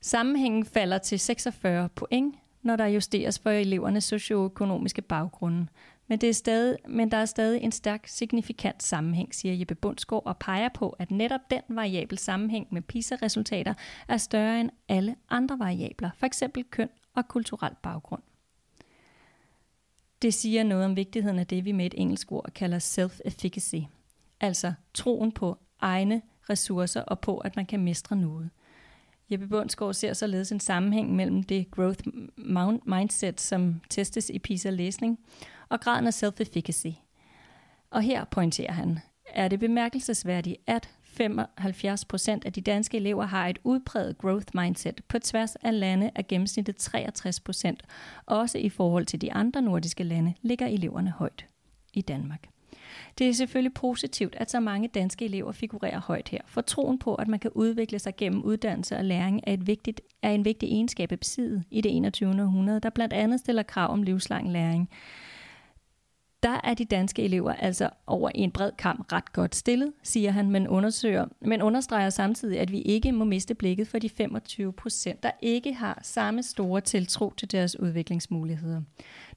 Sammenhængen 0.06 0.66
falder 0.66 0.98
til 0.98 1.20
46 1.20 1.90
point, 1.90 2.36
når 2.62 2.76
der 2.76 2.86
justeres 2.86 3.40
for 3.40 3.50
elevernes 3.50 4.04
socioøkonomiske 4.04 5.02
baggrunde. 5.02 5.68
Men, 6.08 6.22
det 6.22 6.30
er 6.30 6.34
stadig, 6.34 6.78
men 6.88 7.12
der 7.12 7.18
er 7.18 7.26
stadig 7.26 7.62
en 7.62 7.72
stærk 7.72 8.08
signifikant 8.08 8.84
sammenhæng, 8.84 9.36
siger 9.36 9.56
Jeppe 9.56 9.76
Bundsgaard, 9.76 10.26
og 10.26 10.38
peger 10.38 10.70
på, 10.70 10.90
at 10.90 11.12
netop 11.12 11.42
den 11.50 11.62
variabel 11.70 12.18
sammenhæng 12.18 12.68
med 12.72 12.82
PISA-resultater 12.82 13.74
er 14.08 14.18
større 14.18 14.60
end 14.60 14.70
alle 14.90 15.16
andre 15.30 15.60
variabler, 15.60 16.10
f.eks. 16.18 16.44
køn 16.70 16.90
og 17.16 17.28
kulturel 17.28 17.74
baggrund. 17.84 18.22
Det 20.22 20.34
siger 20.34 20.64
noget 20.64 20.86
om 20.86 20.96
vigtigheden 20.96 21.40
af 21.40 21.48
det, 21.48 21.66
vi 21.66 21.72
med 21.72 21.86
et 21.86 21.94
engelsk 21.98 22.32
ord 22.32 22.50
kalder 22.56 22.80
self-efficacy, 22.80 23.88
altså 24.40 24.74
troen 24.94 25.32
på 25.32 25.58
egne 25.80 26.22
ressourcer 26.50 27.02
og 27.02 27.20
på, 27.20 27.38
at 27.38 27.56
man 27.56 27.66
kan 27.66 27.84
mestre 27.84 28.16
noget– 28.16 28.50
Jeppe 29.32 29.48
Bundsgaard 29.48 29.94
ser 29.94 30.14
således 30.14 30.52
en 30.52 30.60
sammenhæng 30.60 31.16
mellem 31.16 31.44
det 31.44 31.72
growth 31.72 32.04
mindset, 32.86 33.42
som 33.42 33.82
testes 33.90 34.30
i 34.30 34.40
PISA-læsning, 34.40 35.20
og 35.70 35.80
graden 35.80 36.08
af 36.08 36.14
self-efficacy. 36.14 36.98
Og 37.90 38.02
her 38.02 38.26
pointerer 38.26 38.72
han, 38.72 39.00
er 39.30 39.48
det 39.48 39.60
bemærkelsesværdigt, 39.60 40.58
at 40.68 40.90
75 41.04 42.06
procent 42.06 42.46
af 42.46 42.54
de 42.54 42.62
danske 42.62 42.98
elever 42.98 43.26
har 43.26 43.48
et 43.48 43.60
udpræget 43.64 44.18
growth 44.18 44.48
mindset. 44.54 45.02
På 45.08 45.20
tværs 45.20 45.56
af 45.56 45.80
lande 45.80 46.12
er 46.16 46.22
gennemsnittet 46.28 46.76
63 46.76 47.40
procent. 47.40 47.84
Også 48.26 48.58
i 48.58 48.70
forhold 48.70 49.06
til 49.06 49.22
de 49.22 49.34
andre 49.34 49.62
nordiske 49.62 50.04
lande 50.04 50.34
ligger 50.42 50.68
eleverne 50.68 51.10
højt 51.10 51.46
i 51.94 52.02
Danmark. 52.02 52.53
Det 53.18 53.30
er 53.30 53.34
selvfølgelig 53.34 53.74
positivt, 53.74 54.36
at 54.36 54.52
så 54.52 54.60
mange 54.60 54.88
danske 54.88 55.26
elever 55.26 55.52
figurerer 55.52 56.02
højt 56.02 56.30
her, 56.30 56.42
for 56.46 56.62
troen 56.62 57.00
på, 57.00 57.16
at 57.16 57.28
man 57.28 57.40
kan 57.40 57.52
udvikle 57.56 58.00
sig 58.00 58.16
gennem 58.16 58.42
uddannelse 58.44 58.98
og 58.98 59.06
læring 59.06 59.42
er, 59.44 59.54
et 59.54 59.68
vigtigt, 59.68 60.02
er 60.22 60.32
en 60.32 60.46
vigtig 60.46 60.70
egenskab 60.70 61.12
at 61.12 61.20
besidde 61.20 61.64
i 61.72 61.82
det 61.82 61.98
21. 61.98 62.30
århundrede, 62.30 62.80
der 62.80 62.90
blandt 62.90 63.14
andet 63.14 63.40
stiller 63.40 63.64
krav 63.64 63.92
om 63.92 64.04
livslang 64.04 64.52
læring 64.52 64.90
der 66.44 66.62
er 66.64 66.74
de 66.74 66.86
danske 66.86 67.24
elever 67.24 67.54
altså 67.54 67.90
over 68.08 68.30
en 68.36 68.52
bred 68.52 68.72
kamp 68.78 69.12
ret 69.12 69.34
godt 69.34 69.56
stillet, 69.56 69.94
siger 70.04 70.32
han, 70.32 70.52
men, 70.52 70.68
undersøger, 70.68 71.26
men 71.42 71.62
understreger 71.62 72.10
samtidig, 72.10 72.60
at 72.60 72.72
vi 72.72 72.82
ikke 72.82 73.12
må 73.12 73.26
miste 73.26 73.56
blikket 73.56 73.88
for 73.88 74.00
de 74.00 74.10
25 74.10 74.74
procent, 74.74 75.24
der 75.24 75.32
ikke 75.42 75.74
har 75.74 76.00
samme 76.04 76.44
store 76.44 76.82
tiltro 76.82 77.34
til 77.38 77.52
deres 77.52 77.80
udviklingsmuligheder. 77.80 78.82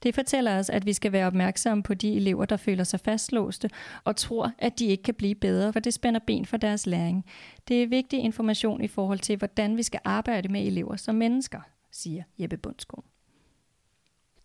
Det 0.02 0.14
fortæller 0.14 0.58
os, 0.58 0.70
at 0.70 0.86
vi 0.86 0.92
skal 0.92 1.12
være 1.12 1.26
opmærksomme 1.26 1.82
på 1.82 1.94
de 1.94 2.14
elever, 2.14 2.44
der 2.44 2.56
føler 2.56 2.84
sig 2.84 3.00
fastlåste 3.00 3.70
og 4.04 4.16
tror, 4.16 4.52
at 4.58 4.78
de 4.78 4.86
ikke 4.86 5.02
kan 5.02 5.14
blive 5.14 5.34
bedre, 5.34 5.72
for 5.72 5.80
det 5.80 5.94
spænder 5.94 6.20
ben 6.26 6.46
for 6.46 6.56
deres 6.56 6.86
læring. 6.86 7.24
Det 7.68 7.82
er 7.82 7.86
vigtig 7.86 8.18
information 8.18 8.84
i 8.84 8.88
forhold 8.88 9.18
til, 9.18 9.36
hvordan 9.36 9.76
vi 9.76 9.82
skal 9.82 10.00
arbejde 10.04 10.48
med 10.48 10.66
elever 10.66 10.96
som 10.96 11.14
mennesker, 11.14 11.60
siger 11.92 12.22
Jeppe 12.38 12.56
Bundsgaard. 12.56 13.15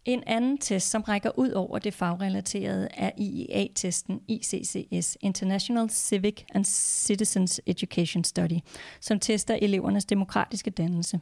En 0.06 0.24
anden 0.28 0.58
test, 0.58 0.90
som 0.90 1.02
rækker 1.02 1.40
ud 1.40 1.52
over 1.52 1.80
det 1.80 1.94
fagrelaterede, 1.94 2.88
er 2.94 3.12
IEA-testen 3.18 4.22
ICCS, 4.28 5.18
International 5.22 5.90
Civic 5.90 6.44
and 6.54 6.66
Citizens 6.66 7.62
Education 7.66 8.24
Study, 8.24 8.60
som 9.02 9.20
tester 9.20 9.58
elevernes 9.62 10.06
demokratiske 10.06 10.70
dannelse. 10.70 11.20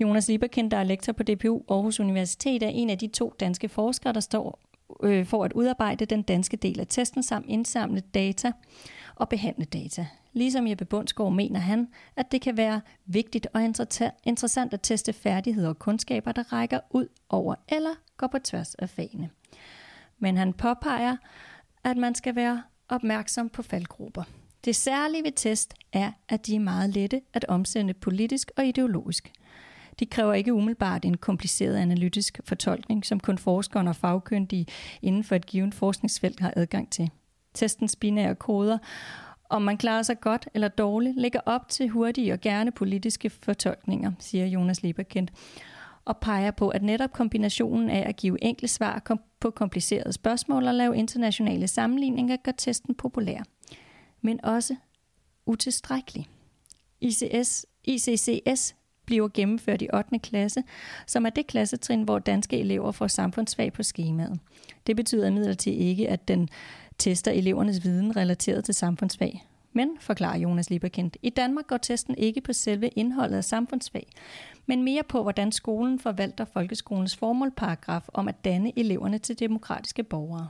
Jonas 0.00 0.28
Lieberkind, 0.28 0.70
der 0.70 0.76
er 0.76 0.84
lektor 0.84 1.12
på 1.12 1.22
DPU 1.22 1.62
Aarhus 1.68 2.00
Universitet, 2.00 2.62
er 2.62 2.68
en 2.68 2.90
af 2.90 2.98
de 2.98 3.06
to 3.06 3.34
danske 3.40 3.68
forskere, 3.68 4.12
der 4.12 4.20
står 4.20 4.60
øh, 5.02 5.26
for 5.26 5.44
at 5.44 5.52
udarbejde 5.52 6.06
den 6.06 6.22
danske 6.22 6.56
del 6.56 6.80
af 6.80 6.86
testen 6.86 7.22
samt 7.22 7.46
indsamle 7.48 8.00
data 8.00 8.52
og 9.14 9.28
behandle 9.28 9.64
data. 9.64 10.06
Ligesom 10.38 10.66
Jeppe 10.66 10.84
Bundsgaard 10.84 11.32
mener 11.32 11.60
han, 11.60 11.88
at 12.16 12.32
det 12.32 12.40
kan 12.40 12.56
være 12.56 12.80
vigtigt 13.06 13.46
og 13.54 13.64
interessant 14.24 14.74
at 14.74 14.80
teste 14.82 15.12
færdigheder 15.12 15.68
og 15.68 15.78
kundskaber, 15.78 16.32
der 16.32 16.52
rækker 16.52 16.80
ud 16.90 17.06
over 17.28 17.54
eller 17.68 17.90
går 18.16 18.26
på 18.26 18.38
tværs 18.38 18.74
af 18.74 18.90
fagene. 18.90 19.30
Men 20.18 20.36
han 20.36 20.52
påpeger, 20.52 21.16
at 21.84 21.96
man 21.96 22.14
skal 22.14 22.36
være 22.36 22.62
opmærksom 22.88 23.48
på 23.48 23.62
faldgrupper. 23.62 24.22
Det 24.64 24.76
særlige 24.76 25.24
ved 25.24 25.32
test 25.36 25.74
er, 25.92 26.12
at 26.28 26.46
de 26.46 26.56
er 26.56 26.60
meget 26.60 26.90
lette 26.90 27.20
at 27.32 27.44
omsætte 27.44 27.94
politisk 27.94 28.50
og 28.56 28.66
ideologisk. 28.66 29.32
De 29.98 30.06
kræver 30.06 30.34
ikke 30.34 30.54
umiddelbart 30.54 31.04
en 31.04 31.16
kompliceret 31.16 31.76
analytisk 31.76 32.40
fortolkning, 32.44 33.06
som 33.06 33.20
kun 33.20 33.38
forskere 33.38 33.88
og 33.88 33.96
fagkyndige 33.96 34.66
inden 35.02 35.24
for 35.24 35.34
et 35.34 35.46
givet 35.46 35.74
forskningsfelt 35.74 36.40
har 36.40 36.52
adgang 36.56 36.90
til. 36.90 37.10
Testens 37.54 37.96
binære 37.96 38.34
koder 38.34 38.78
om 39.48 39.62
man 39.62 39.76
klarer 39.76 40.02
sig 40.02 40.20
godt 40.20 40.48
eller 40.54 40.68
dårligt, 40.68 41.20
ligger 41.20 41.40
op 41.46 41.68
til 41.68 41.88
hurtige 41.88 42.32
og 42.32 42.40
gerne 42.40 42.72
politiske 42.72 43.30
fortolkninger, 43.30 44.12
siger 44.18 44.46
Jonas 44.46 44.82
Lieberkind, 44.82 45.28
og 46.04 46.16
peger 46.16 46.50
på, 46.50 46.68
at 46.68 46.82
netop 46.82 47.12
kombinationen 47.12 47.90
af 47.90 48.08
at 48.08 48.16
give 48.16 48.44
enkle 48.44 48.68
svar 48.68 49.18
på 49.40 49.50
komplicerede 49.50 50.12
spørgsmål 50.12 50.66
og 50.66 50.74
lave 50.74 50.96
internationale 50.96 51.68
sammenligninger 51.68 52.36
gør 52.36 52.52
testen 52.52 52.94
populær, 52.94 53.42
men 54.20 54.44
også 54.44 54.76
utilstrækkelig. 55.46 56.26
ICS, 57.00 57.66
ICCS 57.84 58.74
bliver 59.06 59.28
gennemført 59.34 59.82
i 59.82 59.88
8. 59.94 60.18
klasse, 60.18 60.62
som 61.06 61.26
er 61.26 61.30
det 61.30 61.46
klassetrin, 61.46 62.02
hvor 62.02 62.18
danske 62.18 62.58
elever 62.58 62.92
får 62.92 63.06
samfundsfag 63.06 63.72
på 63.72 63.82
skemaet. 63.82 64.40
Det 64.86 64.96
betyder 64.96 65.26
imidlertid 65.26 65.72
ikke, 65.72 66.08
at 66.08 66.28
den 66.28 66.48
tester 66.98 67.30
elevernes 67.30 67.84
viden 67.84 68.16
relateret 68.16 68.64
til 68.64 68.74
samfundsfag. 68.74 69.44
Men, 69.72 69.90
forklarer 70.00 70.38
Jonas 70.38 70.70
Lieberkind, 70.70 71.10
i 71.22 71.30
Danmark 71.30 71.66
går 71.66 71.76
testen 71.76 72.14
ikke 72.18 72.40
på 72.40 72.52
selve 72.52 72.88
indholdet 72.88 73.36
af 73.36 73.44
samfundsfag, 73.44 74.06
men 74.66 74.82
mere 74.84 75.02
på, 75.02 75.22
hvordan 75.22 75.52
skolen 75.52 75.98
forvalter 75.98 76.44
folkeskolens 76.44 77.16
formålparagraf 77.16 78.08
om 78.08 78.28
at 78.28 78.44
danne 78.44 78.78
eleverne 78.78 79.18
til 79.18 79.38
demokratiske 79.38 80.02
borgere. 80.02 80.48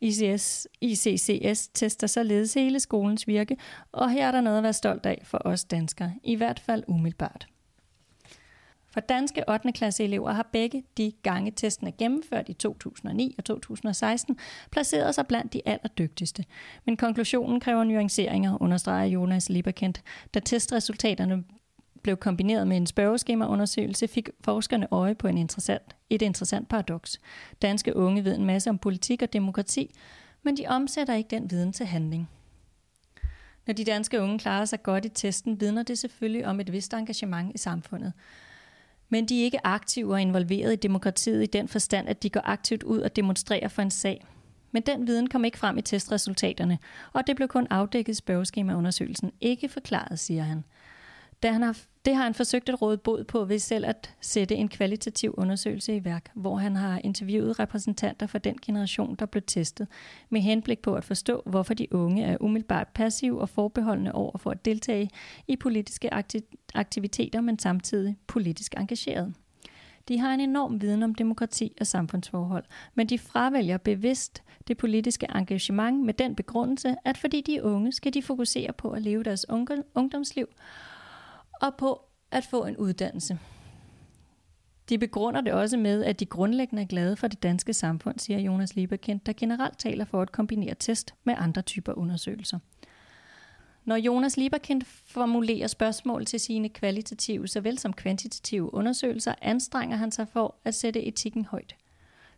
ICS, 0.00 0.68
ICCS 0.80 1.68
tester 1.68 2.06
således 2.06 2.54
hele 2.54 2.80
skolens 2.80 3.26
virke, 3.26 3.56
og 3.92 4.10
her 4.10 4.26
er 4.26 4.32
der 4.32 4.40
noget 4.40 4.56
at 4.56 4.62
være 4.62 4.72
stolt 4.72 5.06
af 5.06 5.22
for 5.24 5.38
os 5.44 5.64
danskere, 5.64 6.12
i 6.22 6.34
hvert 6.34 6.60
fald 6.60 6.84
umiddelbart. 6.88 7.46
For 8.92 9.00
danske 9.00 9.44
8. 9.48 9.72
klasse 9.72 10.04
elever 10.04 10.32
har 10.32 10.48
begge 10.52 10.84
de 10.96 11.12
gange 11.22 11.50
testen 11.50 11.86
er 11.86 11.92
gennemført 11.98 12.48
i 12.48 12.52
2009 12.52 13.34
og 13.38 13.44
2016 13.44 14.38
placeret 14.70 15.14
sig 15.14 15.26
blandt 15.26 15.52
de 15.52 15.62
allerdygtigste. 15.64 16.44
Men 16.84 16.96
konklusionen 16.96 17.60
kræver 17.60 17.84
nuanceringer, 17.84 18.62
understreger 18.62 19.04
Jonas 19.04 19.48
Lieberkendt, 19.48 20.02
da 20.34 20.40
testresultaterne 20.40 21.44
blev 22.02 22.16
kombineret 22.16 22.68
med 22.68 22.76
en 22.76 22.86
spørgeskemaundersøgelse, 22.86 24.08
fik 24.08 24.28
forskerne 24.40 24.86
øje 24.90 25.14
på 25.14 25.28
en 25.28 25.38
interessant, 25.38 25.96
et 26.10 26.22
interessant 26.22 26.68
paradoks. 26.68 27.20
Danske 27.62 27.96
unge 27.96 28.24
ved 28.24 28.36
en 28.36 28.44
masse 28.44 28.70
om 28.70 28.78
politik 28.78 29.22
og 29.22 29.32
demokrati, 29.32 29.94
men 30.42 30.56
de 30.56 30.66
omsætter 30.66 31.14
ikke 31.14 31.30
den 31.30 31.50
viden 31.50 31.72
til 31.72 31.86
handling. 31.86 32.28
Når 33.66 33.74
de 33.74 33.84
danske 33.84 34.20
unge 34.20 34.38
klarer 34.38 34.64
sig 34.64 34.82
godt 34.82 35.04
i 35.04 35.08
testen, 35.08 35.60
vidner 35.60 35.82
det 35.82 35.98
selvfølgelig 35.98 36.46
om 36.46 36.60
et 36.60 36.72
vist 36.72 36.94
engagement 36.94 37.54
i 37.54 37.58
samfundet. 37.58 38.12
Men 39.12 39.26
de 39.26 39.40
er 39.40 39.44
ikke 39.44 39.66
aktive 39.66 40.12
og 40.12 40.20
involveret 40.20 40.72
i 40.72 40.76
demokratiet 40.76 41.42
i 41.42 41.46
den 41.46 41.68
forstand, 41.68 42.08
at 42.08 42.22
de 42.22 42.30
går 42.30 42.40
aktivt 42.44 42.82
ud 42.82 43.00
og 43.00 43.16
demonstrerer 43.16 43.68
for 43.68 43.82
en 43.82 43.90
sag. 43.90 44.26
Men 44.70 44.82
den 44.82 45.06
viden 45.06 45.28
kom 45.28 45.44
ikke 45.44 45.58
frem 45.58 45.78
i 45.78 45.82
testresultaterne, 45.82 46.78
og 47.12 47.26
det 47.26 47.36
blev 47.36 47.48
kun 47.48 47.66
afdækket 47.70 48.12
i 48.12 48.16
spørgeskemaundersøgelsen. 48.16 49.32
Ikke 49.40 49.68
forklaret, 49.68 50.18
siger 50.18 50.42
han 50.42 50.64
det, 51.42 51.52
han 51.52 51.62
har 51.62 51.76
det 52.04 52.16
har 52.16 52.22
han 52.22 52.34
forsøgt 52.34 52.68
at 52.68 52.82
råde 52.82 52.98
bod 52.98 53.24
på 53.24 53.44
ved 53.44 53.58
selv 53.58 53.86
at 53.86 54.14
sætte 54.20 54.54
en 54.54 54.68
kvalitativ 54.68 55.34
undersøgelse 55.36 55.96
i 55.96 56.04
værk, 56.04 56.30
hvor 56.34 56.56
han 56.56 56.76
har 56.76 57.00
interviewet 57.04 57.58
repræsentanter 57.58 58.26
for 58.26 58.38
den 58.38 58.58
generation, 58.62 59.14
der 59.14 59.26
blev 59.26 59.42
testet, 59.46 59.88
med 60.30 60.40
henblik 60.40 60.78
på 60.78 60.94
at 60.94 61.04
forstå, 61.04 61.42
hvorfor 61.46 61.74
de 61.74 61.94
unge 61.94 62.24
er 62.24 62.36
umiddelbart 62.40 62.88
passive 62.88 63.40
og 63.40 63.48
forbeholdende 63.48 64.12
over 64.12 64.38
for 64.38 64.50
at 64.50 64.64
deltage 64.64 65.10
i 65.48 65.56
politiske 65.56 66.14
aktiviteter, 66.74 67.40
men 67.40 67.58
samtidig 67.58 68.16
politisk 68.26 68.74
engageret. 68.78 69.34
De 70.08 70.18
har 70.18 70.34
en 70.34 70.40
enorm 70.40 70.80
viden 70.80 71.02
om 71.02 71.14
demokrati 71.14 71.72
og 71.80 71.86
samfundsforhold, 71.86 72.64
men 72.94 73.06
de 73.06 73.18
fravælger 73.18 73.78
bevidst 73.78 74.42
det 74.68 74.76
politiske 74.76 75.26
engagement 75.34 76.04
med 76.04 76.14
den 76.14 76.34
begrundelse, 76.34 76.96
at 77.04 77.18
fordi 77.18 77.40
de 77.40 77.56
er 77.56 77.62
unge, 77.62 77.92
skal 77.92 78.14
de 78.14 78.22
fokusere 78.22 78.72
på 78.72 78.90
at 78.90 79.02
leve 79.02 79.22
deres 79.22 79.46
ungdomsliv 79.94 80.48
og 81.62 81.74
på 81.78 82.00
at 82.30 82.44
få 82.44 82.64
en 82.64 82.76
uddannelse. 82.76 83.38
De 84.88 84.98
begrunder 84.98 85.40
det 85.40 85.52
også 85.52 85.76
med, 85.76 86.04
at 86.04 86.20
de 86.20 86.26
grundlæggende 86.26 86.82
er 86.82 86.86
glade 86.86 87.16
for 87.16 87.28
det 87.28 87.42
danske 87.42 87.74
samfund, 87.74 88.18
siger 88.18 88.38
Jonas 88.38 88.76
Lieberkind, 88.76 89.20
der 89.26 89.32
generelt 89.36 89.78
taler 89.78 90.04
for 90.04 90.22
at 90.22 90.32
kombinere 90.32 90.74
test 90.78 91.14
med 91.24 91.34
andre 91.38 91.62
typer 91.62 91.98
undersøgelser. 91.98 92.58
Når 93.84 93.96
Jonas 93.96 94.36
Lieberkind 94.36 94.82
formulerer 95.06 95.66
spørgsmål 95.66 96.24
til 96.24 96.40
sine 96.40 96.68
kvalitative 96.68 97.48
såvel 97.48 97.78
som 97.78 97.92
kvantitative 97.92 98.74
undersøgelser, 98.74 99.34
anstrenger 99.42 99.96
han 99.96 100.10
sig 100.10 100.28
for 100.28 100.54
at 100.64 100.74
sætte 100.74 101.02
etikken 101.02 101.44
højt. 101.44 101.76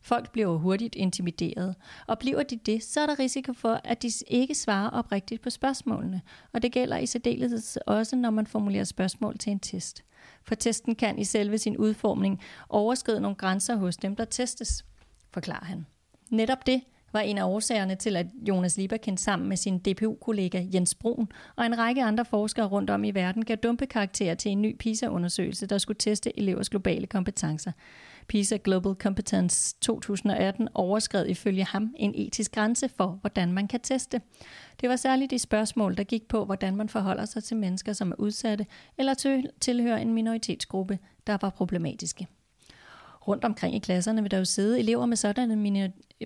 Folk 0.05 0.33
bliver 0.33 0.57
hurtigt 0.57 0.95
intimideret, 0.95 1.75
og 2.07 2.19
bliver 2.19 2.43
de 2.43 2.57
det, 2.57 2.83
så 2.83 3.01
er 3.01 3.07
der 3.07 3.19
risiko 3.19 3.53
for, 3.53 3.81
at 3.85 4.03
de 4.03 4.09
ikke 4.27 4.55
svarer 4.55 4.91
oprigtigt 4.91 5.43
på 5.43 5.51
spørgsmålene, 5.51 6.21
og 6.53 6.63
det 6.63 6.73
gælder 6.73 6.99
i 6.99 7.07
særdeleshed 7.07 7.81
også, 7.87 8.17
når 8.17 8.31
man 8.31 8.47
formulerer 8.47 8.85
spørgsmål 8.85 9.39
til 9.39 9.53
en 9.53 9.59
test. 9.59 10.05
For 10.43 10.55
testen 10.55 10.95
kan 10.95 11.19
i 11.19 11.25
selve 11.25 11.59
sin 11.59 11.77
udformning 11.77 12.41
overskride 12.69 13.21
nogle 13.21 13.35
grænser 13.35 13.77
hos 13.77 13.97
dem, 13.97 14.17
der 14.17 14.25
testes, 14.25 14.85
forklarer 15.33 15.65
han. 15.65 15.87
Netop 16.31 16.67
det 16.67 16.83
var 17.13 17.21
en 17.21 17.39
af 17.39 17.45
årsagerne 17.45 17.95
til, 17.95 18.17
at 18.17 18.27
Jonas 18.49 18.77
Lieberkind 18.77 19.19
sammen 19.19 19.49
med 19.49 19.57
sin 19.57 19.79
DPU-kollega 19.79 20.65
Jens 20.75 20.95
Brun 20.95 21.29
og 21.57 21.67
en 21.67 21.79
række 21.79 22.03
andre 22.03 22.25
forskere 22.25 22.67
rundt 22.67 22.91
om 22.91 23.05
i 23.05 23.11
verden 23.11 23.45
gav 23.45 23.57
dumpe 23.57 23.87
karakterer 23.87 24.35
til 24.35 24.53
en 24.53 24.63
ny 24.63 24.77
PISA-undersøgelse, 24.79 25.67
der 25.67 25.79
skulle 25.79 25.99
teste 25.99 26.39
elevers 26.39 26.69
globale 26.69 27.07
kompetencer. 27.07 27.73
PISA 28.29 28.57
Global 28.65 28.95
Competence 28.95 29.77
2018 29.81 30.69
overskred 30.75 31.27
ifølge 31.27 31.65
ham 31.65 31.95
en 31.97 32.15
etisk 32.15 32.53
grænse 32.53 32.89
for, 32.89 33.19
hvordan 33.21 33.53
man 33.53 33.69
kan 33.69 33.81
teste. 33.81 34.21
Det 34.81 34.89
var 34.89 34.97
særligt 34.97 35.31
de 35.31 35.39
spørgsmål, 35.39 35.97
der 35.97 36.05
gik 36.05 36.29
på, 36.29 36.45
hvordan 36.45 36.77
man 36.77 36.89
forholder 36.89 37.25
sig 37.25 37.45
til 37.45 37.57
mennesker, 37.57 37.93
som 37.93 38.11
er 38.11 38.17
udsatte 38.19 38.67
eller 38.99 39.43
tilhører 39.61 39.99
en 39.99 40.15
minoritetsgruppe, 40.15 40.99
der 41.27 41.39
var 41.41 41.51
problematiske. 41.51 42.27
Rundt 43.29 43.45
omkring 43.45 43.75
i 43.75 43.79
klasserne 43.79 44.23
vil 44.23 44.31
der 44.31 44.39
jo 44.39 44.45
sidde 44.45 44.79
elever 44.79 45.07
med 45.07 45.17
sådanne 45.17 45.57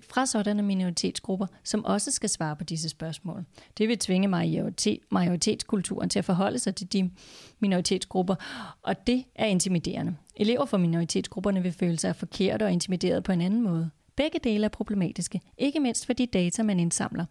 fra 0.09 0.25
sådanne 0.25 0.63
minoritetsgrupper, 0.63 1.47
som 1.63 1.85
også 1.85 2.11
skal 2.11 2.29
svare 2.29 2.55
på 2.55 2.63
disse 2.63 2.89
spørgsmål. 2.89 3.45
Det 3.77 3.87
vil 3.87 3.99
tvinge 3.99 4.27
majoritet, 4.27 4.99
majoritetskulturen 5.11 6.09
til 6.09 6.19
at 6.19 6.25
forholde 6.25 6.59
sig 6.59 6.75
til 6.75 6.93
de 6.93 7.11
minoritetsgrupper, 7.59 8.35
og 8.81 9.07
det 9.07 9.23
er 9.35 9.45
intimiderende. 9.45 10.15
Elever 10.35 10.65
fra 10.65 10.77
minoritetsgrupperne 10.77 11.61
vil 11.61 11.71
føle 11.71 11.99
sig 11.99 12.15
forkert 12.15 12.61
og 12.61 12.71
intimideret 12.71 13.23
på 13.23 13.31
en 13.31 13.41
anden 13.41 13.61
måde. 13.61 13.89
Begge 14.15 14.39
dele 14.43 14.65
er 14.65 14.69
problematiske, 14.69 15.41
ikke 15.57 15.79
mindst 15.79 16.05
for 16.05 16.13
de 16.13 16.25
data, 16.25 16.63
man 16.63 16.79
indsamler. 16.79 17.25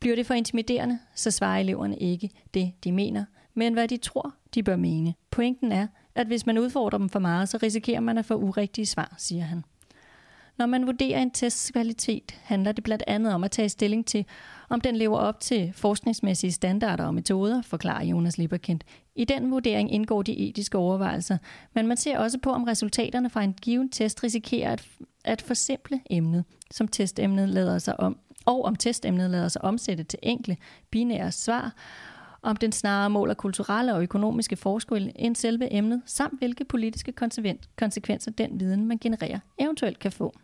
Bliver 0.00 0.16
det 0.16 0.26
for 0.26 0.34
intimiderende, 0.34 0.98
så 1.14 1.30
svarer 1.30 1.60
eleverne 1.60 1.98
ikke 1.98 2.30
det, 2.54 2.72
de 2.84 2.92
mener, 2.92 3.24
men 3.54 3.72
hvad 3.72 3.88
de 3.88 3.96
tror, 3.96 4.34
de 4.54 4.62
bør 4.62 4.76
mene. 4.76 5.14
Pointen 5.30 5.72
er, 5.72 5.86
at 6.14 6.26
hvis 6.26 6.46
man 6.46 6.58
udfordrer 6.58 6.98
dem 6.98 7.08
for 7.08 7.18
meget, 7.18 7.48
så 7.48 7.58
risikerer 7.62 8.00
man 8.00 8.18
at 8.18 8.24
få 8.24 8.34
urigtige 8.34 8.86
svar, 8.86 9.14
siger 9.18 9.44
han. 9.44 9.64
Når 10.58 10.66
man 10.66 10.86
vurderer 10.86 11.22
en 11.22 11.30
tests 11.30 11.70
kvalitet, 11.70 12.40
handler 12.42 12.72
det 12.72 12.84
blandt 12.84 13.04
andet 13.06 13.34
om 13.34 13.44
at 13.44 13.50
tage 13.50 13.68
stilling 13.68 14.06
til, 14.06 14.24
om 14.68 14.80
den 14.80 14.96
lever 14.96 15.18
op 15.18 15.40
til 15.40 15.72
forskningsmæssige 15.74 16.52
standarder 16.52 17.04
og 17.04 17.14
metoder, 17.14 17.62
forklarer 17.62 18.04
Jonas 18.04 18.38
Lieberkind. 18.38 18.80
I 19.14 19.24
den 19.24 19.50
vurdering 19.50 19.92
indgår 19.92 20.22
de 20.22 20.38
etiske 20.38 20.78
overvejelser, 20.78 21.38
men 21.74 21.86
man 21.86 21.96
ser 21.96 22.18
også 22.18 22.38
på, 22.38 22.50
om 22.52 22.64
resultaterne 22.64 23.30
fra 23.30 23.42
en 23.42 23.52
given 23.52 23.88
test 23.88 24.24
risikerer 24.24 24.72
at, 24.72 24.88
at 25.24 25.42
forsimple 25.42 26.00
emnet, 26.10 26.44
som 26.70 26.88
testemnet 26.88 27.48
lader 27.48 27.78
sig 27.78 28.00
om, 28.00 28.18
og 28.46 28.64
om 28.64 28.76
testemnet 28.76 29.30
lader 29.30 29.48
sig 29.48 29.64
omsætte 29.64 30.04
til 30.04 30.18
enkle, 30.22 30.56
binære 30.90 31.32
svar, 31.32 31.74
om 32.42 32.56
den 32.56 32.72
snarere 32.72 33.10
måler 33.10 33.34
kulturelle 33.34 33.94
og 33.94 34.02
økonomiske 34.02 34.56
forskelle 34.56 35.20
end 35.20 35.36
selve 35.36 35.72
emnet, 35.72 36.02
samt 36.06 36.38
hvilke 36.38 36.64
politiske 36.64 37.12
konsekvenser 37.76 38.30
den 38.30 38.60
viden, 38.60 38.86
man 38.86 38.98
genererer, 38.98 39.38
eventuelt 39.58 39.98
kan 39.98 40.12
få. 40.12 40.34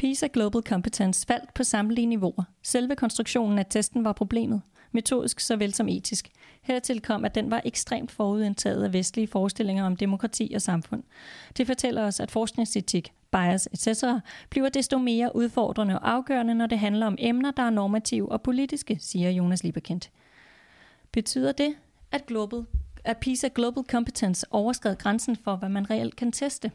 PISA 0.00 0.26
Global 0.32 0.62
Competence 0.62 1.26
faldt 1.26 1.54
på 1.54 1.64
samtlige 1.64 2.06
niveauer. 2.06 2.44
Selve 2.62 2.96
konstruktionen 2.96 3.58
af 3.58 3.66
testen 3.70 4.04
var 4.04 4.12
problemet, 4.12 4.62
metodisk 4.92 5.40
såvel 5.40 5.74
som 5.74 5.88
etisk. 5.88 6.28
Hertil 6.62 7.00
kom, 7.00 7.24
at 7.24 7.34
den 7.34 7.50
var 7.50 7.62
ekstremt 7.64 8.10
forudindtaget 8.10 8.84
af 8.84 8.92
vestlige 8.92 9.26
forestillinger 9.26 9.84
om 9.84 9.96
demokrati 9.96 10.52
og 10.54 10.62
samfund. 10.62 11.02
Det 11.56 11.66
fortæller 11.66 12.02
os, 12.02 12.20
at 12.20 12.30
forskningsetik, 12.30 13.12
bias 13.32 13.68
etc. 13.72 14.04
bliver 14.50 14.68
desto 14.68 14.98
mere 14.98 15.36
udfordrende 15.36 15.98
og 15.98 16.10
afgørende, 16.10 16.54
når 16.54 16.66
det 16.66 16.78
handler 16.78 17.06
om 17.06 17.16
emner, 17.18 17.50
der 17.50 17.62
er 17.62 17.70
normative 17.70 18.32
og 18.32 18.42
politiske, 18.42 18.98
siger 19.00 19.30
Jonas 19.30 19.62
Lieberkind. 19.62 20.02
Betyder 21.12 21.52
det, 21.52 21.74
at, 22.12 22.26
global, 22.26 22.64
at 23.04 23.18
PISA 23.18 23.48
Global 23.54 23.84
Competence 23.90 24.46
overskred 24.50 24.96
grænsen 24.96 25.36
for, 25.36 25.56
hvad 25.56 25.68
man 25.68 25.90
reelt 25.90 26.16
kan 26.16 26.32
teste? 26.32 26.70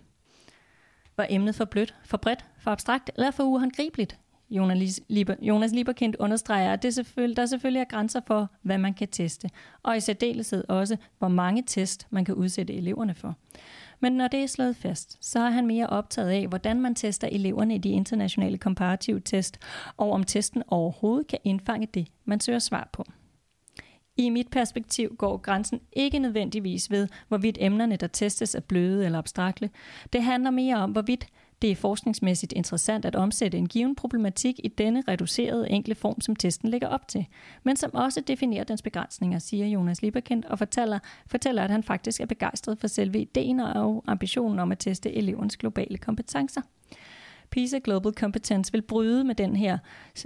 Var 1.17 1.27
emnet 1.29 1.55
for 1.55 1.65
blødt, 1.65 1.95
for 2.05 2.17
bredt, 2.17 2.45
for 2.59 2.71
abstrakt 2.71 3.11
eller 3.15 3.31
for 3.31 3.43
uhåndgribeligt? 3.43 4.19
Jonas, 4.49 5.01
Lieber, 5.07 5.35
Jonas 5.41 5.71
Lieberkind 5.71 6.15
understreger, 6.19 6.73
at 6.73 6.83
det 6.83 6.93
selvfølgelig, 6.93 7.37
der 7.37 7.45
selvfølgelig 7.45 7.79
er 7.79 7.85
grænser 7.85 8.21
for, 8.27 8.49
hvad 8.61 8.77
man 8.77 8.93
kan 8.93 9.07
teste, 9.07 9.49
og 9.83 9.97
i 9.97 9.99
særdeleshed 9.99 10.63
også, 10.69 10.97
hvor 11.19 11.27
mange 11.27 11.63
test 11.67 12.07
man 12.09 12.25
kan 12.25 12.35
udsætte 12.35 12.73
eleverne 12.73 13.13
for. 13.13 13.35
Men 13.99 14.13
når 14.13 14.27
det 14.27 14.43
er 14.43 14.47
slået 14.47 14.75
fast, 14.75 15.17
så 15.25 15.39
er 15.39 15.49
han 15.49 15.67
mere 15.67 15.87
optaget 15.87 16.29
af, 16.29 16.47
hvordan 16.47 16.81
man 16.81 16.95
tester 16.95 17.27
eleverne 17.31 17.75
i 17.75 17.77
de 17.77 17.89
internationale 17.89 18.57
komparative 18.57 19.19
test, 19.19 19.59
og 19.97 20.11
om 20.11 20.23
testen 20.23 20.63
overhovedet 20.67 21.27
kan 21.27 21.39
indfange 21.43 21.87
det, 21.93 22.07
man 22.25 22.39
søger 22.39 22.59
svar 22.59 22.89
på. 22.93 23.05
I 24.17 24.29
mit 24.29 24.47
perspektiv 24.49 25.15
går 25.17 25.37
grænsen 25.37 25.81
ikke 25.93 26.19
nødvendigvis 26.19 26.91
ved, 26.91 27.07
hvorvidt 27.27 27.57
emnerne, 27.61 27.95
der 27.95 28.07
testes, 28.07 28.55
er 28.55 28.59
bløde 28.59 29.05
eller 29.05 29.19
abstrakte. 29.19 29.69
Det 30.13 30.23
handler 30.23 30.51
mere 30.51 30.75
om, 30.75 30.91
hvorvidt 30.91 31.27
det 31.61 31.71
er 31.71 31.75
forskningsmæssigt 31.75 32.53
interessant 32.53 33.05
at 33.05 33.15
omsætte 33.15 33.57
en 33.57 33.67
given 33.67 33.95
problematik 33.95 34.59
i 34.63 34.67
denne 34.67 35.03
reducerede 35.07 35.69
enkle 35.69 35.95
form, 35.95 36.21
som 36.21 36.35
testen 36.35 36.69
lægger 36.69 36.87
op 36.87 37.07
til, 37.07 37.25
men 37.63 37.75
som 37.75 37.93
også 37.93 38.21
definerer 38.21 38.63
dens 38.63 38.81
begrænsninger, 38.81 39.39
siger 39.39 39.67
Jonas 39.67 40.01
Lieberkind 40.01 40.43
og 40.43 40.57
fortæller, 40.57 40.99
fortæller, 41.27 41.63
at 41.63 41.71
han 41.71 41.83
faktisk 41.83 42.21
er 42.21 42.25
begejstret 42.25 42.79
for 42.79 42.87
selve 42.87 43.21
ideen 43.21 43.59
og 43.59 44.03
ambitionen 44.07 44.59
om 44.59 44.71
at 44.71 44.79
teste 44.79 45.13
elevens 45.13 45.57
globale 45.57 45.97
kompetencer. 45.97 46.61
PISA 47.49 47.79
Global 47.83 48.13
Competence 48.13 48.71
vil 48.71 48.81
bryde 48.81 49.23
med 49.23 49.35
den 49.35 49.55
her 49.55 49.77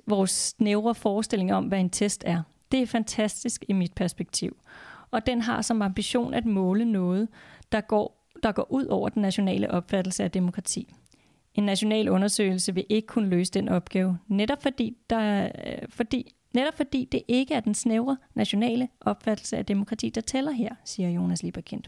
vores 0.07 0.31
snævre 0.31 0.95
forestilling 0.95 1.53
om, 1.53 1.65
hvad 1.65 1.79
en 1.79 1.89
test 1.89 2.23
er. 2.27 2.43
Det 2.71 2.81
er 2.81 2.87
fantastisk 2.87 3.65
i 3.67 3.73
mit 3.73 3.93
perspektiv. 3.93 4.57
Og 5.11 5.25
den 5.25 5.41
har 5.41 5.61
som 5.61 5.81
ambition 5.81 6.33
at 6.33 6.45
måle 6.45 6.85
noget, 6.85 7.27
der 7.71 7.81
går, 7.81 8.29
der 8.43 8.51
går 8.51 8.71
ud 8.71 8.85
over 8.85 9.09
den 9.09 9.21
nationale 9.21 9.71
opfattelse 9.71 10.23
af 10.23 10.31
demokrati. 10.31 10.93
En 11.55 11.63
national 11.63 12.09
undersøgelse 12.09 12.73
vil 12.73 12.85
ikke 12.89 13.07
kunne 13.07 13.29
løse 13.29 13.51
den 13.51 13.69
opgave, 13.69 14.17
netop 14.27 14.61
fordi, 14.61 14.97
der, 15.09 15.43
øh, 15.45 15.89
fordi, 15.89 16.35
netop 16.53 16.77
fordi 16.77 17.05
det 17.11 17.21
ikke 17.27 17.53
er 17.53 17.59
den 17.59 17.73
snævre 17.73 18.17
nationale 18.33 18.87
opfattelse 19.01 19.57
af 19.57 19.65
demokrati, 19.65 20.09
der 20.09 20.21
tæller 20.21 20.51
her, 20.51 20.75
siger 20.85 21.09
Jonas 21.09 21.43
Lieberkind. 21.43 21.83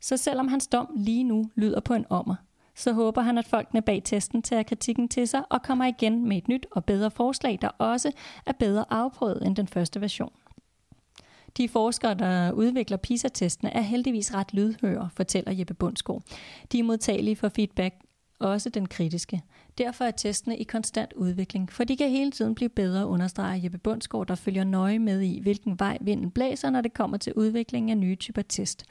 Så 0.00 0.16
selvom 0.16 0.48
hans 0.48 0.66
dom 0.66 0.88
lige 0.96 1.24
nu 1.24 1.50
lyder 1.54 1.80
på 1.80 1.94
en 1.94 2.06
ommer, 2.10 2.34
så 2.74 2.92
håber 2.92 3.22
han, 3.22 3.38
at 3.38 3.46
folkene 3.46 3.82
bag 3.82 4.02
testen 4.04 4.42
tager 4.42 4.62
kritikken 4.62 5.08
til 5.08 5.28
sig 5.28 5.42
og 5.50 5.62
kommer 5.62 5.84
igen 5.84 6.28
med 6.28 6.36
et 6.36 6.48
nyt 6.48 6.66
og 6.70 6.84
bedre 6.84 7.10
forslag, 7.10 7.58
der 7.60 7.68
også 7.68 8.12
er 8.46 8.52
bedre 8.52 8.84
afprøvet 8.90 9.46
end 9.46 9.56
den 9.56 9.68
første 9.68 10.00
version. 10.00 10.32
De 11.56 11.68
forskere, 11.68 12.14
der 12.14 12.52
udvikler 12.52 12.96
PISA-testene, 12.96 13.70
er 13.70 13.80
heldigvis 13.80 14.34
ret 14.34 14.54
lydhøre, 14.54 15.08
fortæller 15.16 15.52
Jeppe 15.52 15.74
Bundsgaard. 15.74 16.22
De 16.72 16.78
er 16.78 16.82
modtagelige 16.82 17.36
for 17.36 17.48
feedback, 17.48 17.94
også 18.40 18.70
den 18.70 18.86
kritiske. 18.86 19.42
Derfor 19.78 20.04
er 20.04 20.10
testene 20.10 20.58
i 20.58 20.64
konstant 20.64 21.12
udvikling, 21.12 21.72
for 21.72 21.84
de 21.84 21.96
kan 21.96 22.10
hele 22.10 22.30
tiden 22.30 22.54
blive 22.54 22.68
bedre, 22.68 23.06
understreger 23.06 23.62
Jeppe 23.62 23.78
Bundsgaard, 23.78 24.26
der 24.26 24.34
følger 24.34 24.64
nøje 24.64 24.98
med 24.98 25.20
i, 25.20 25.40
hvilken 25.40 25.78
vej 25.78 25.98
vinden 26.00 26.30
blæser, 26.30 26.70
når 26.70 26.80
det 26.80 26.94
kommer 26.94 27.16
til 27.16 27.32
udviklingen 27.36 27.90
af 27.90 27.98
nye 27.98 28.16
typer 28.16 28.42
test. 28.42 28.84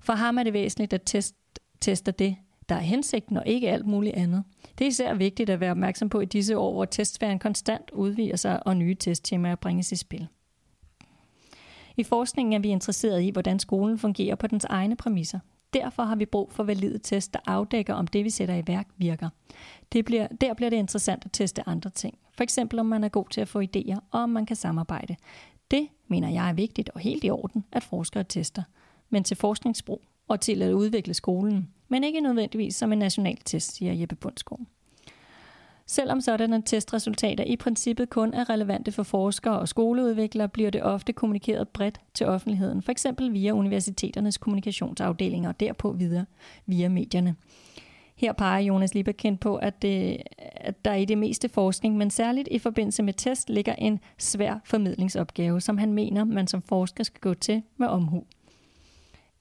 For 0.00 0.12
ham 0.12 0.38
er 0.38 0.42
det 0.42 0.52
væsentligt, 0.52 0.92
at 0.92 1.02
test 1.06 1.34
tester 1.80 2.12
det, 2.12 2.36
der 2.70 2.76
er 2.76 2.80
hensigten 2.80 3.36
og 3.36 3.46
ikke 3.46 3.70
alt 3.70 3.86
muligt 3.86 4.16
andet. 4.16 4.44
Det 4.78 4.84
er 4.84 4.88
især 4.88 5.14
vigtigt 5.14 5.50
at 5.50 5.60
være 5.60 5.70
opmærksom 5.70 6.08
på 6.08 6.20
i 6.20 6.24
disse 6.24 6.58
år, 6.58 6.72
hvor 6.72 6.84
testsfæren 6.84 7.38
konstant 7.38 7.90
udvider 7.90 8.36
sig 8.36 8.66
og 8.66 8.76
nye 8.76 8.94
testtemaer 8.94 9.54
bringes 9.54 9.92
i 9.92 9.96
spil. 9.96 10.28
I 11.96 12.02
forskningen 12.02 12.52
er 12.52 12.58
vi 12.58 12.68
interesseret 12.68 13.22
i, 13.22 13.30
hvordan 13.30 13.58
skolen 13.58 13.98
fungerer 13.98 14.34
på 14.34 14.46
dens 14.46 14.64
egne 14.64 14.96
præmisser. 14.96 15.38
Derfor 15.74 16.02
har 16.02 16.16
vi 16.16 16.24
brug 16.24 16.52
for 16.52 16.62
valide 16.62 16.98
test, 16.98 17.34
der 17.34 17.40
afdækker, 17.46 17.94
om 17.94 18.06
det, 18.06 18.24
vi 18.24 18.30
sætter 18.30 18.54
i 18.54 18.62
værk, 18.66 18.88
virker. 18.96 19.28
Det 19.92 20.04
bliver, 20.04 20.26
der 20.40 20.54
bliver 20.54 20.70
det 20.70 20.76
interessant 20.76 21.24
at 21.24 21.32
teste 21.32 21.68
andre 21.68 21.90
ting. 21.90 22.18
For 22.36 22.42
eksempel, 22.42 22.78
om 22.78 22.86
man 22.86 23.04
er 23.04 23.08
god 23.08 23.26
til 23.30 23.40
at 23.40 23.48
få 23.48 23.60
idéer, 23.60 23.98
og 24.10 24.20
om 24.20 24.30
man 24.30 24.46
kan 24.46 24.56
samarbejde. 24.56 25.16
Det 25.70 25.88
mener 26.08 26.28
jeg 26.28 26.48
er 26.48 26.52
vigtigt 26.52 26.90
og 26.94 27.00
helt 27.00 27.24
i 27.24 27.30
orden, 27.30 27.64
at 27.72 27.82
forskere 27.82 28.24
tester. 28.24 28.62
Men 29.10 29.24
til 29.24 29.36
forskningsbrug 29.36 30.02
og 30.28 30.40
til 30.40 30.62
at 30.62 30.72
udvikle 30.72 31.14
skolen, 31.14 31.68
men 31.90 32.04
ikke 32.04 32.20
nødvendigvis 32.20 32.76
som 32.76 32.92
en 32.92 32.98
national 32.98 33.36
test, 33.44 33.76
siger 33.76 33.92
Jeppe 33.92 34.16
Bundsgaard. 34.16 34.60
Selvom 35.86 36.20
sådanne 36.20 36.62
testresultater 36.62 37.44
i 37.44 37.56
princippet 37.56 38.10
kun 38.10 38.34
er 38.34 38.50
relevante 38.50 38.92
for 38.92 39.02
forskere 39.02 39.58
og 39.58 39.68
skoleudviklere, 39.68 40.48
bliver 40.48 40.70
det 40.70 40.82
ofte 40.82 41.12
kommunikeret 41.12 41.68
bredt 41.68 42.00
til 42.14 42.26
offentligheden, 42.26 42.82
f.eks. 42.82 43.06
via 43.30 43.52
universiteternes 43.52 44.38
kommunikationsafdelinger 44.38 45.48
og 45.48 45.60
derpå 45.60 45.92
videre 45.92 46.26
via 46.66 46.88
medierne. 46.88 47.36
Her 48.16 48.32
peger 48.32 48.58
Jonas 48.58 48.94
Lieberkind 48.94 49.38
på, 49.38 49.56
at, 49.56 49.82
det, 49.82 50.22
at 50.38 50.84
der 50.84 50.94
i 50.94 51.04
det 51.04 51.18
meste 51.18 51.48
forskning, 51.48 51.96
men 51.96 52.10
særligt 52.10 52.48
i 52.50 52.58
forbindelse 52.58 53.02
med 53.02 53.14
test, 53.14 53.50
ligger 53.50 53.74
en 53.74 54.00
svær 54.18 54.60
formidlingsopgave, 54.64 55.60
som 55.60 55.78
han 55.78 55.92
mener, 55.92 56.24
man 56.24 56.46
som 56.46 56.62
forsker 56.62 57.04
skal 57.04 57.20
gå 57.20 57.34
til 57.34 57.62
med 57.76 57.86
omhu. 57.86 58.24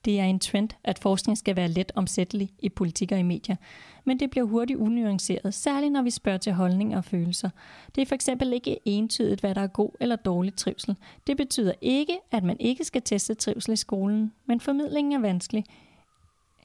Det 0.05 0.19
er 0.19 0.23
en 0.23 0.39
trend, 0.39 0.69
at 0.83 0.99
forskning 0.99 1.37
skal 1.37 1.55
være 1.55 1.67
let 1.67 1.91
omsættelig 1.95 2.53
i 2.59 2.69
politik 2.69 3.11
og 3.11 3.19
i 3.19 3.23
medier, 3.23 3.55
men 4.03 4.19
det 4.19 4.29
bliver 4.29 4.45
hurtigt 4.45 4.79
unuanceret, 4.79 5.53
særligt 5.53 5.91
når 5.91 6.01
vi 6.01 6.09
spørger 6.09 6.37
til 6.37 6.53
holdninger 6.53 6.97
og 6.97 7.05
følelser. 7.05 7.49
Det 7.95 8.01
er 8.01 8.05
for 8.05 8.15
eksempel 8.15 8.53
ikke 8.53 8.79
entydigt, 8.85 9.41
hvad 9.41 9.55
der 9.55 9.61
er 9.61 9.67
god 9.67 9.91
eller 9.99 10.15
dårlig 10.15 10.55
trivsel. 10.55 10.95
Det 11.27 11.37
betyder 11.37 11.73
ikke, 11.81 12.19
at 12.31 12.43
man 12.43 12.57
ikke 12.59 12.83
skal 12.83 13.01
teste 13.01 13.33
trivsel 13.33 13.73
i 13.73 13.75
skolen, 13.75 14.33
men 14.45 14.59
formidlingen 14.59 15.13
er 15.13 15.19
vanskelig. 15.19 15.63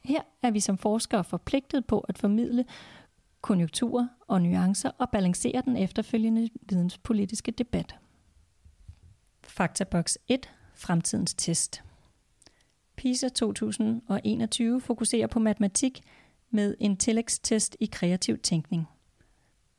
Her 0.04 0.20
er 0.42 0.50
vi 0.50 0.60
som 0.60 0.78
forskere 0.78 1.24
forpligtet 1.24 1.86
på 1.86 2.00
at 2.00 2.18
formidle 2.18 2.64
konjunkturer 3.40 4.08
og 4.28 4.42
nuancer 4.42 4.90
og 4.98 5.10
balancere 5.10 5.62
den 5.64 5.76
efterfølgende 5.76 6.48
videnspolitiske 6.68 7.50
debat. 7.50 7.96
Faktaboks 9.42 10.18
1. 10.28 10.50
Fremtidens 10.74 11.34
test. 11.34 11.82
PISA 13.04 13.28
2021 13.28 14.80
fokuserer 14.80 15.26
på 15.26 15.38
matematik 15.38 16.00
med 16.50 16.74
en 16.80 16.96
tillægstest 16.96 17.76
i 17.80 17.88
kreativ 17.92 18.38
tænkning. 18.38 18.88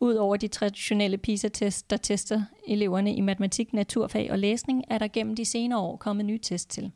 Udover 0.00 0.36
de 0.36 0.48
traditionelle 0.48 1.18
PISA-test, 1.18 1.90
der 1.90 1.96
tester 1.96 2.42
eleverne 2.68 3.14
i 3.14 3.20
matematik, 3.20 3.72
naturfag 3.72 4.30
og 4.30 4.38
læsning, 4.38 4.84
er 4.90 4.98
der 4.98 5.08
gennem 5.08 5.36
de 5.36 5.44
senere 5.44 5.80
år 5.80 5.96
kommet 5.96 6.26
nye 6.26 6.38
test 6.38 6.70
til. 6.70 6.90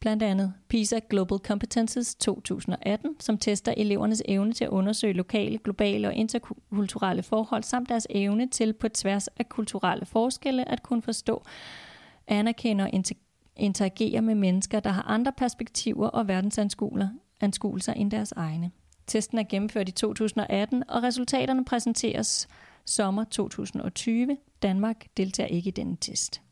Blandt 0.00 0.22
andet 0.22 0.52
PISA 0.68 1.00
Global 1.10 1.38
Competences 1.38 2.14
2018, 2.14 3.16
som 3.20 3.38
tester 3.38 3.74
elevernes 3.76 4.22
evne 4.24 4.52
til 4.52 4.64
at 4.64 4.70
undersøge 4.70 5.12
lokale, 5.12 5.58
globale 5.58 6.08
og 6.08 6.14
interkulturelle 6.14 7.22
forhold, 7.22 7.62
samt 7.62 7.88
deres 7.88 8.06
evne 8.10 8.48
til 8.48 8.72
på 8.72 8.88
tværs 8.88 9.28
af 9.28 9.48
kulturelle 9.48 10.06
forskelle 10.06 10.68
at 10.68 10.82
kunne 10.82 11.02
forstå 11.02 11.42
anerkende 12.28 12.84
og 12.84 12.90
interagerer 13.56 14.20
med 14.20 14.34
mennesker, 14.34 14.80
der 14.80 14.90
har 14.90 15.02
andre 15.02 15.32
perspektiver 15.32 16.08
og 16.08 16.28
verdensanskuelser 16.28 17.92
end 17.92 18.10
deres 18.10 18.32
egne. 18.32 18.70
Testen 19.06 19.38
er 19.38 19.42
gennemført 19.42 19.88
i 19.88 19.92
2018, 19.92 20.90
og 20.90 21.02
resultaterne 21.02 21.64
præsenteres 21.64 22.48
sommer 22.84 23.24
2020. 23.24 24.36
Danmark 24.62 25.06
deltager 25.16 25.48
ikke 25.48 25.68
i 25.68 25.70
denne 25.70 25.96
test. 26.00 26.42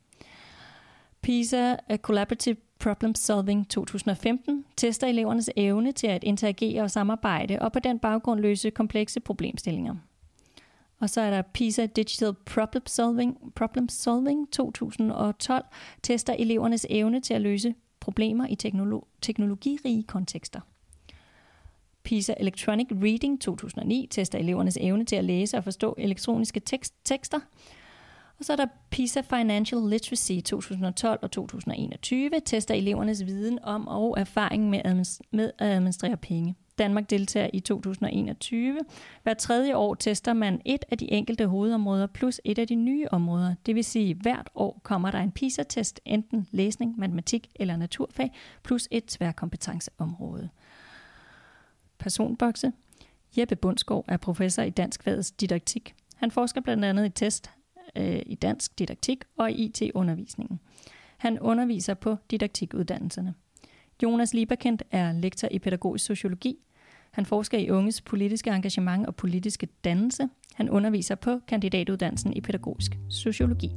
PISA 1.22 1.76
Collaborative 1.96 2.56
Problem 2.78 3.14
Solving 3.14 3.68
2015 3.70 4.64
tester 4.76 5.06
elevernes 5.06 5.50
evne 5.56 5.92
til 5.92 6.06
at 6.06 6.24
interagere 6.24 6.82
og 6.82 6.90
samarbejde 6.90 7.58
og 7.58 7.72
på 7.72 7.78
den 7.78 7.98
baggrund 7.98 8.40
løse 8.40 8.70
komplekse 8.70 9.20
problemstillinger. 9.20 9.94
Og 11.04 11.10
så 11.10 11.20
er 11.20 11.30
der 11.30 11.42
PISA 11.42 11.86
Digital 11.86 12.32
Problem 12.34 12.86
Solving, 12.86 13.52
Problem 13.54 13.88
Solving 13.88 14.50
2012, 14.52 15.64
tester 16.02 16.32
elevernes 16.32 16.86
evne 16.90 17.20
til 17.20 17.34
at 17.34 17.40
løse 17.40 17.74
problemer 18.00 18.46
i 18.46 18.56
teknolo- 18.62 19.18
teknologirige 19.22 20.02
kontekster. 20.02 20.60
PISA 22.02 22.34
Electronic 22.40 22.86
Reading 22.90 23.40
2009 23.40 24.08
tester 24.10 24.38
elevernes 24.38 24.78
evne 24.80 25.04
til 25.04 25.16
at 25.16 25.24
læse 25.24 25.56
og 25.56 25.64
forstå 25.64 25.94
elektroniske 25.98 26.60
tekst- 26.60 26.94
tekster. 27.04 27.40
Og 28.38 28.44
så 28.44 28.52
er 28.52 28.56
der 28.56 28.66
PISA 28.90 29.20
Financial 29.20 29.80
Literacy 29.88 30.40
2012 30.44 31.18
og 31.22 31.30
2021 31.30 32.30
tester 32.44 32.74
elevernes 32.74 33.26
viden 33.26 33.58
om 33.62 33.88
og 33.88 34.14
erfaring 34.18 34.70
med, 34.70 35.04
med 35.30 35.50
at 35.58 35.68
administrere 35.68 36.16
penge. 36.16 36.54
Danmark 36.78 37.10
deltager 37.10 37.50
i 37.52 37.60
2021. 37.60 38.78
Hver 39.22 39.34
tredje 39.34 39.76
år 39.76 39.94
tester 39.94 40.32
man 40.32 40.60
et 40.64 40.84
af 40.90 40.98
de 40.98 41.12
enkelte 41.12 41.46
hovedområder 41.46 42.06
plus 42.06 42.40
et 42.44 42.58
af 42.58 42.66
de 42.66 42.74
nye 42.74 43.06
områder. 43.10 43.54
Det 43.66 43.74
vil 43.74 43.84
sige, 43.84 44.10
at 44.10 44.16
hvert 44.16 44.50
år 44.54 44.80
kommer 44.82 45.10
der 45.10 45.18
en 45.18 45.32
PISA-test, 45.32 46.00
enten 46.04 46.46
læsning, 46.50 46.98
matematik 46.98 47.50
eller 47.54 47.76
naturfag, 47.76 48.30
plus 48.62 48.88
et 48.90 49.04
tværkompetenceområde. 49.04 50.48
Personbokse. 51.98 52.72
Jeppe 53.38 53.56
Bundsgaard 53.56 54.04
er 54.08 54.16
professor 54.16 54.62
i 54.62 54.70
danskfagets 54.70 55.30
didaktik. 55.30 55.94
Han 56.16 56.30
forsker 56.30 56.60
blandt 56.60 56.84
andet 56.84 57.06
i 57.06 57.10
test, 57.10 57.50
øh, 57.96 58.22
i 58.26 58.34
dansk 58.34 58.78
didaktik 58.78 59.24
og 59.38 59.52
i 59.52 59.64
IT-undervisningen. 59.64 60.60
Han 61.16 61.40
underviser 61.40 61.94
på 61.94 62.16
didaktikuddannelserne. 62.30 63.34
Jonas 64.04 64.34
Lieberkendt 64.34 64.82
er 64.90 65.12
lektor 65.12 65.48
i 65.50 65.58
pædagogisk 65.58 66.04
sociologi. 66.04 66.56
Han 67.10 67.26
forsker 67.26 67.58
i 67.58 67.70
unges 67.70 68.00
politiske 68.00 68.50
engagement 68.50 69.06
og 69.06 69.16
politiske 69.16 69.68
dannelse. 69.84 70.28
Han 70.54 70.70
underviser 70.70 71.14
på 71.14 71.38
kandidatuddannelsen 71.48 72.32
i 72.32 72.40
pædagogisk 72.40 72.98
sociologi. 73.08 73.70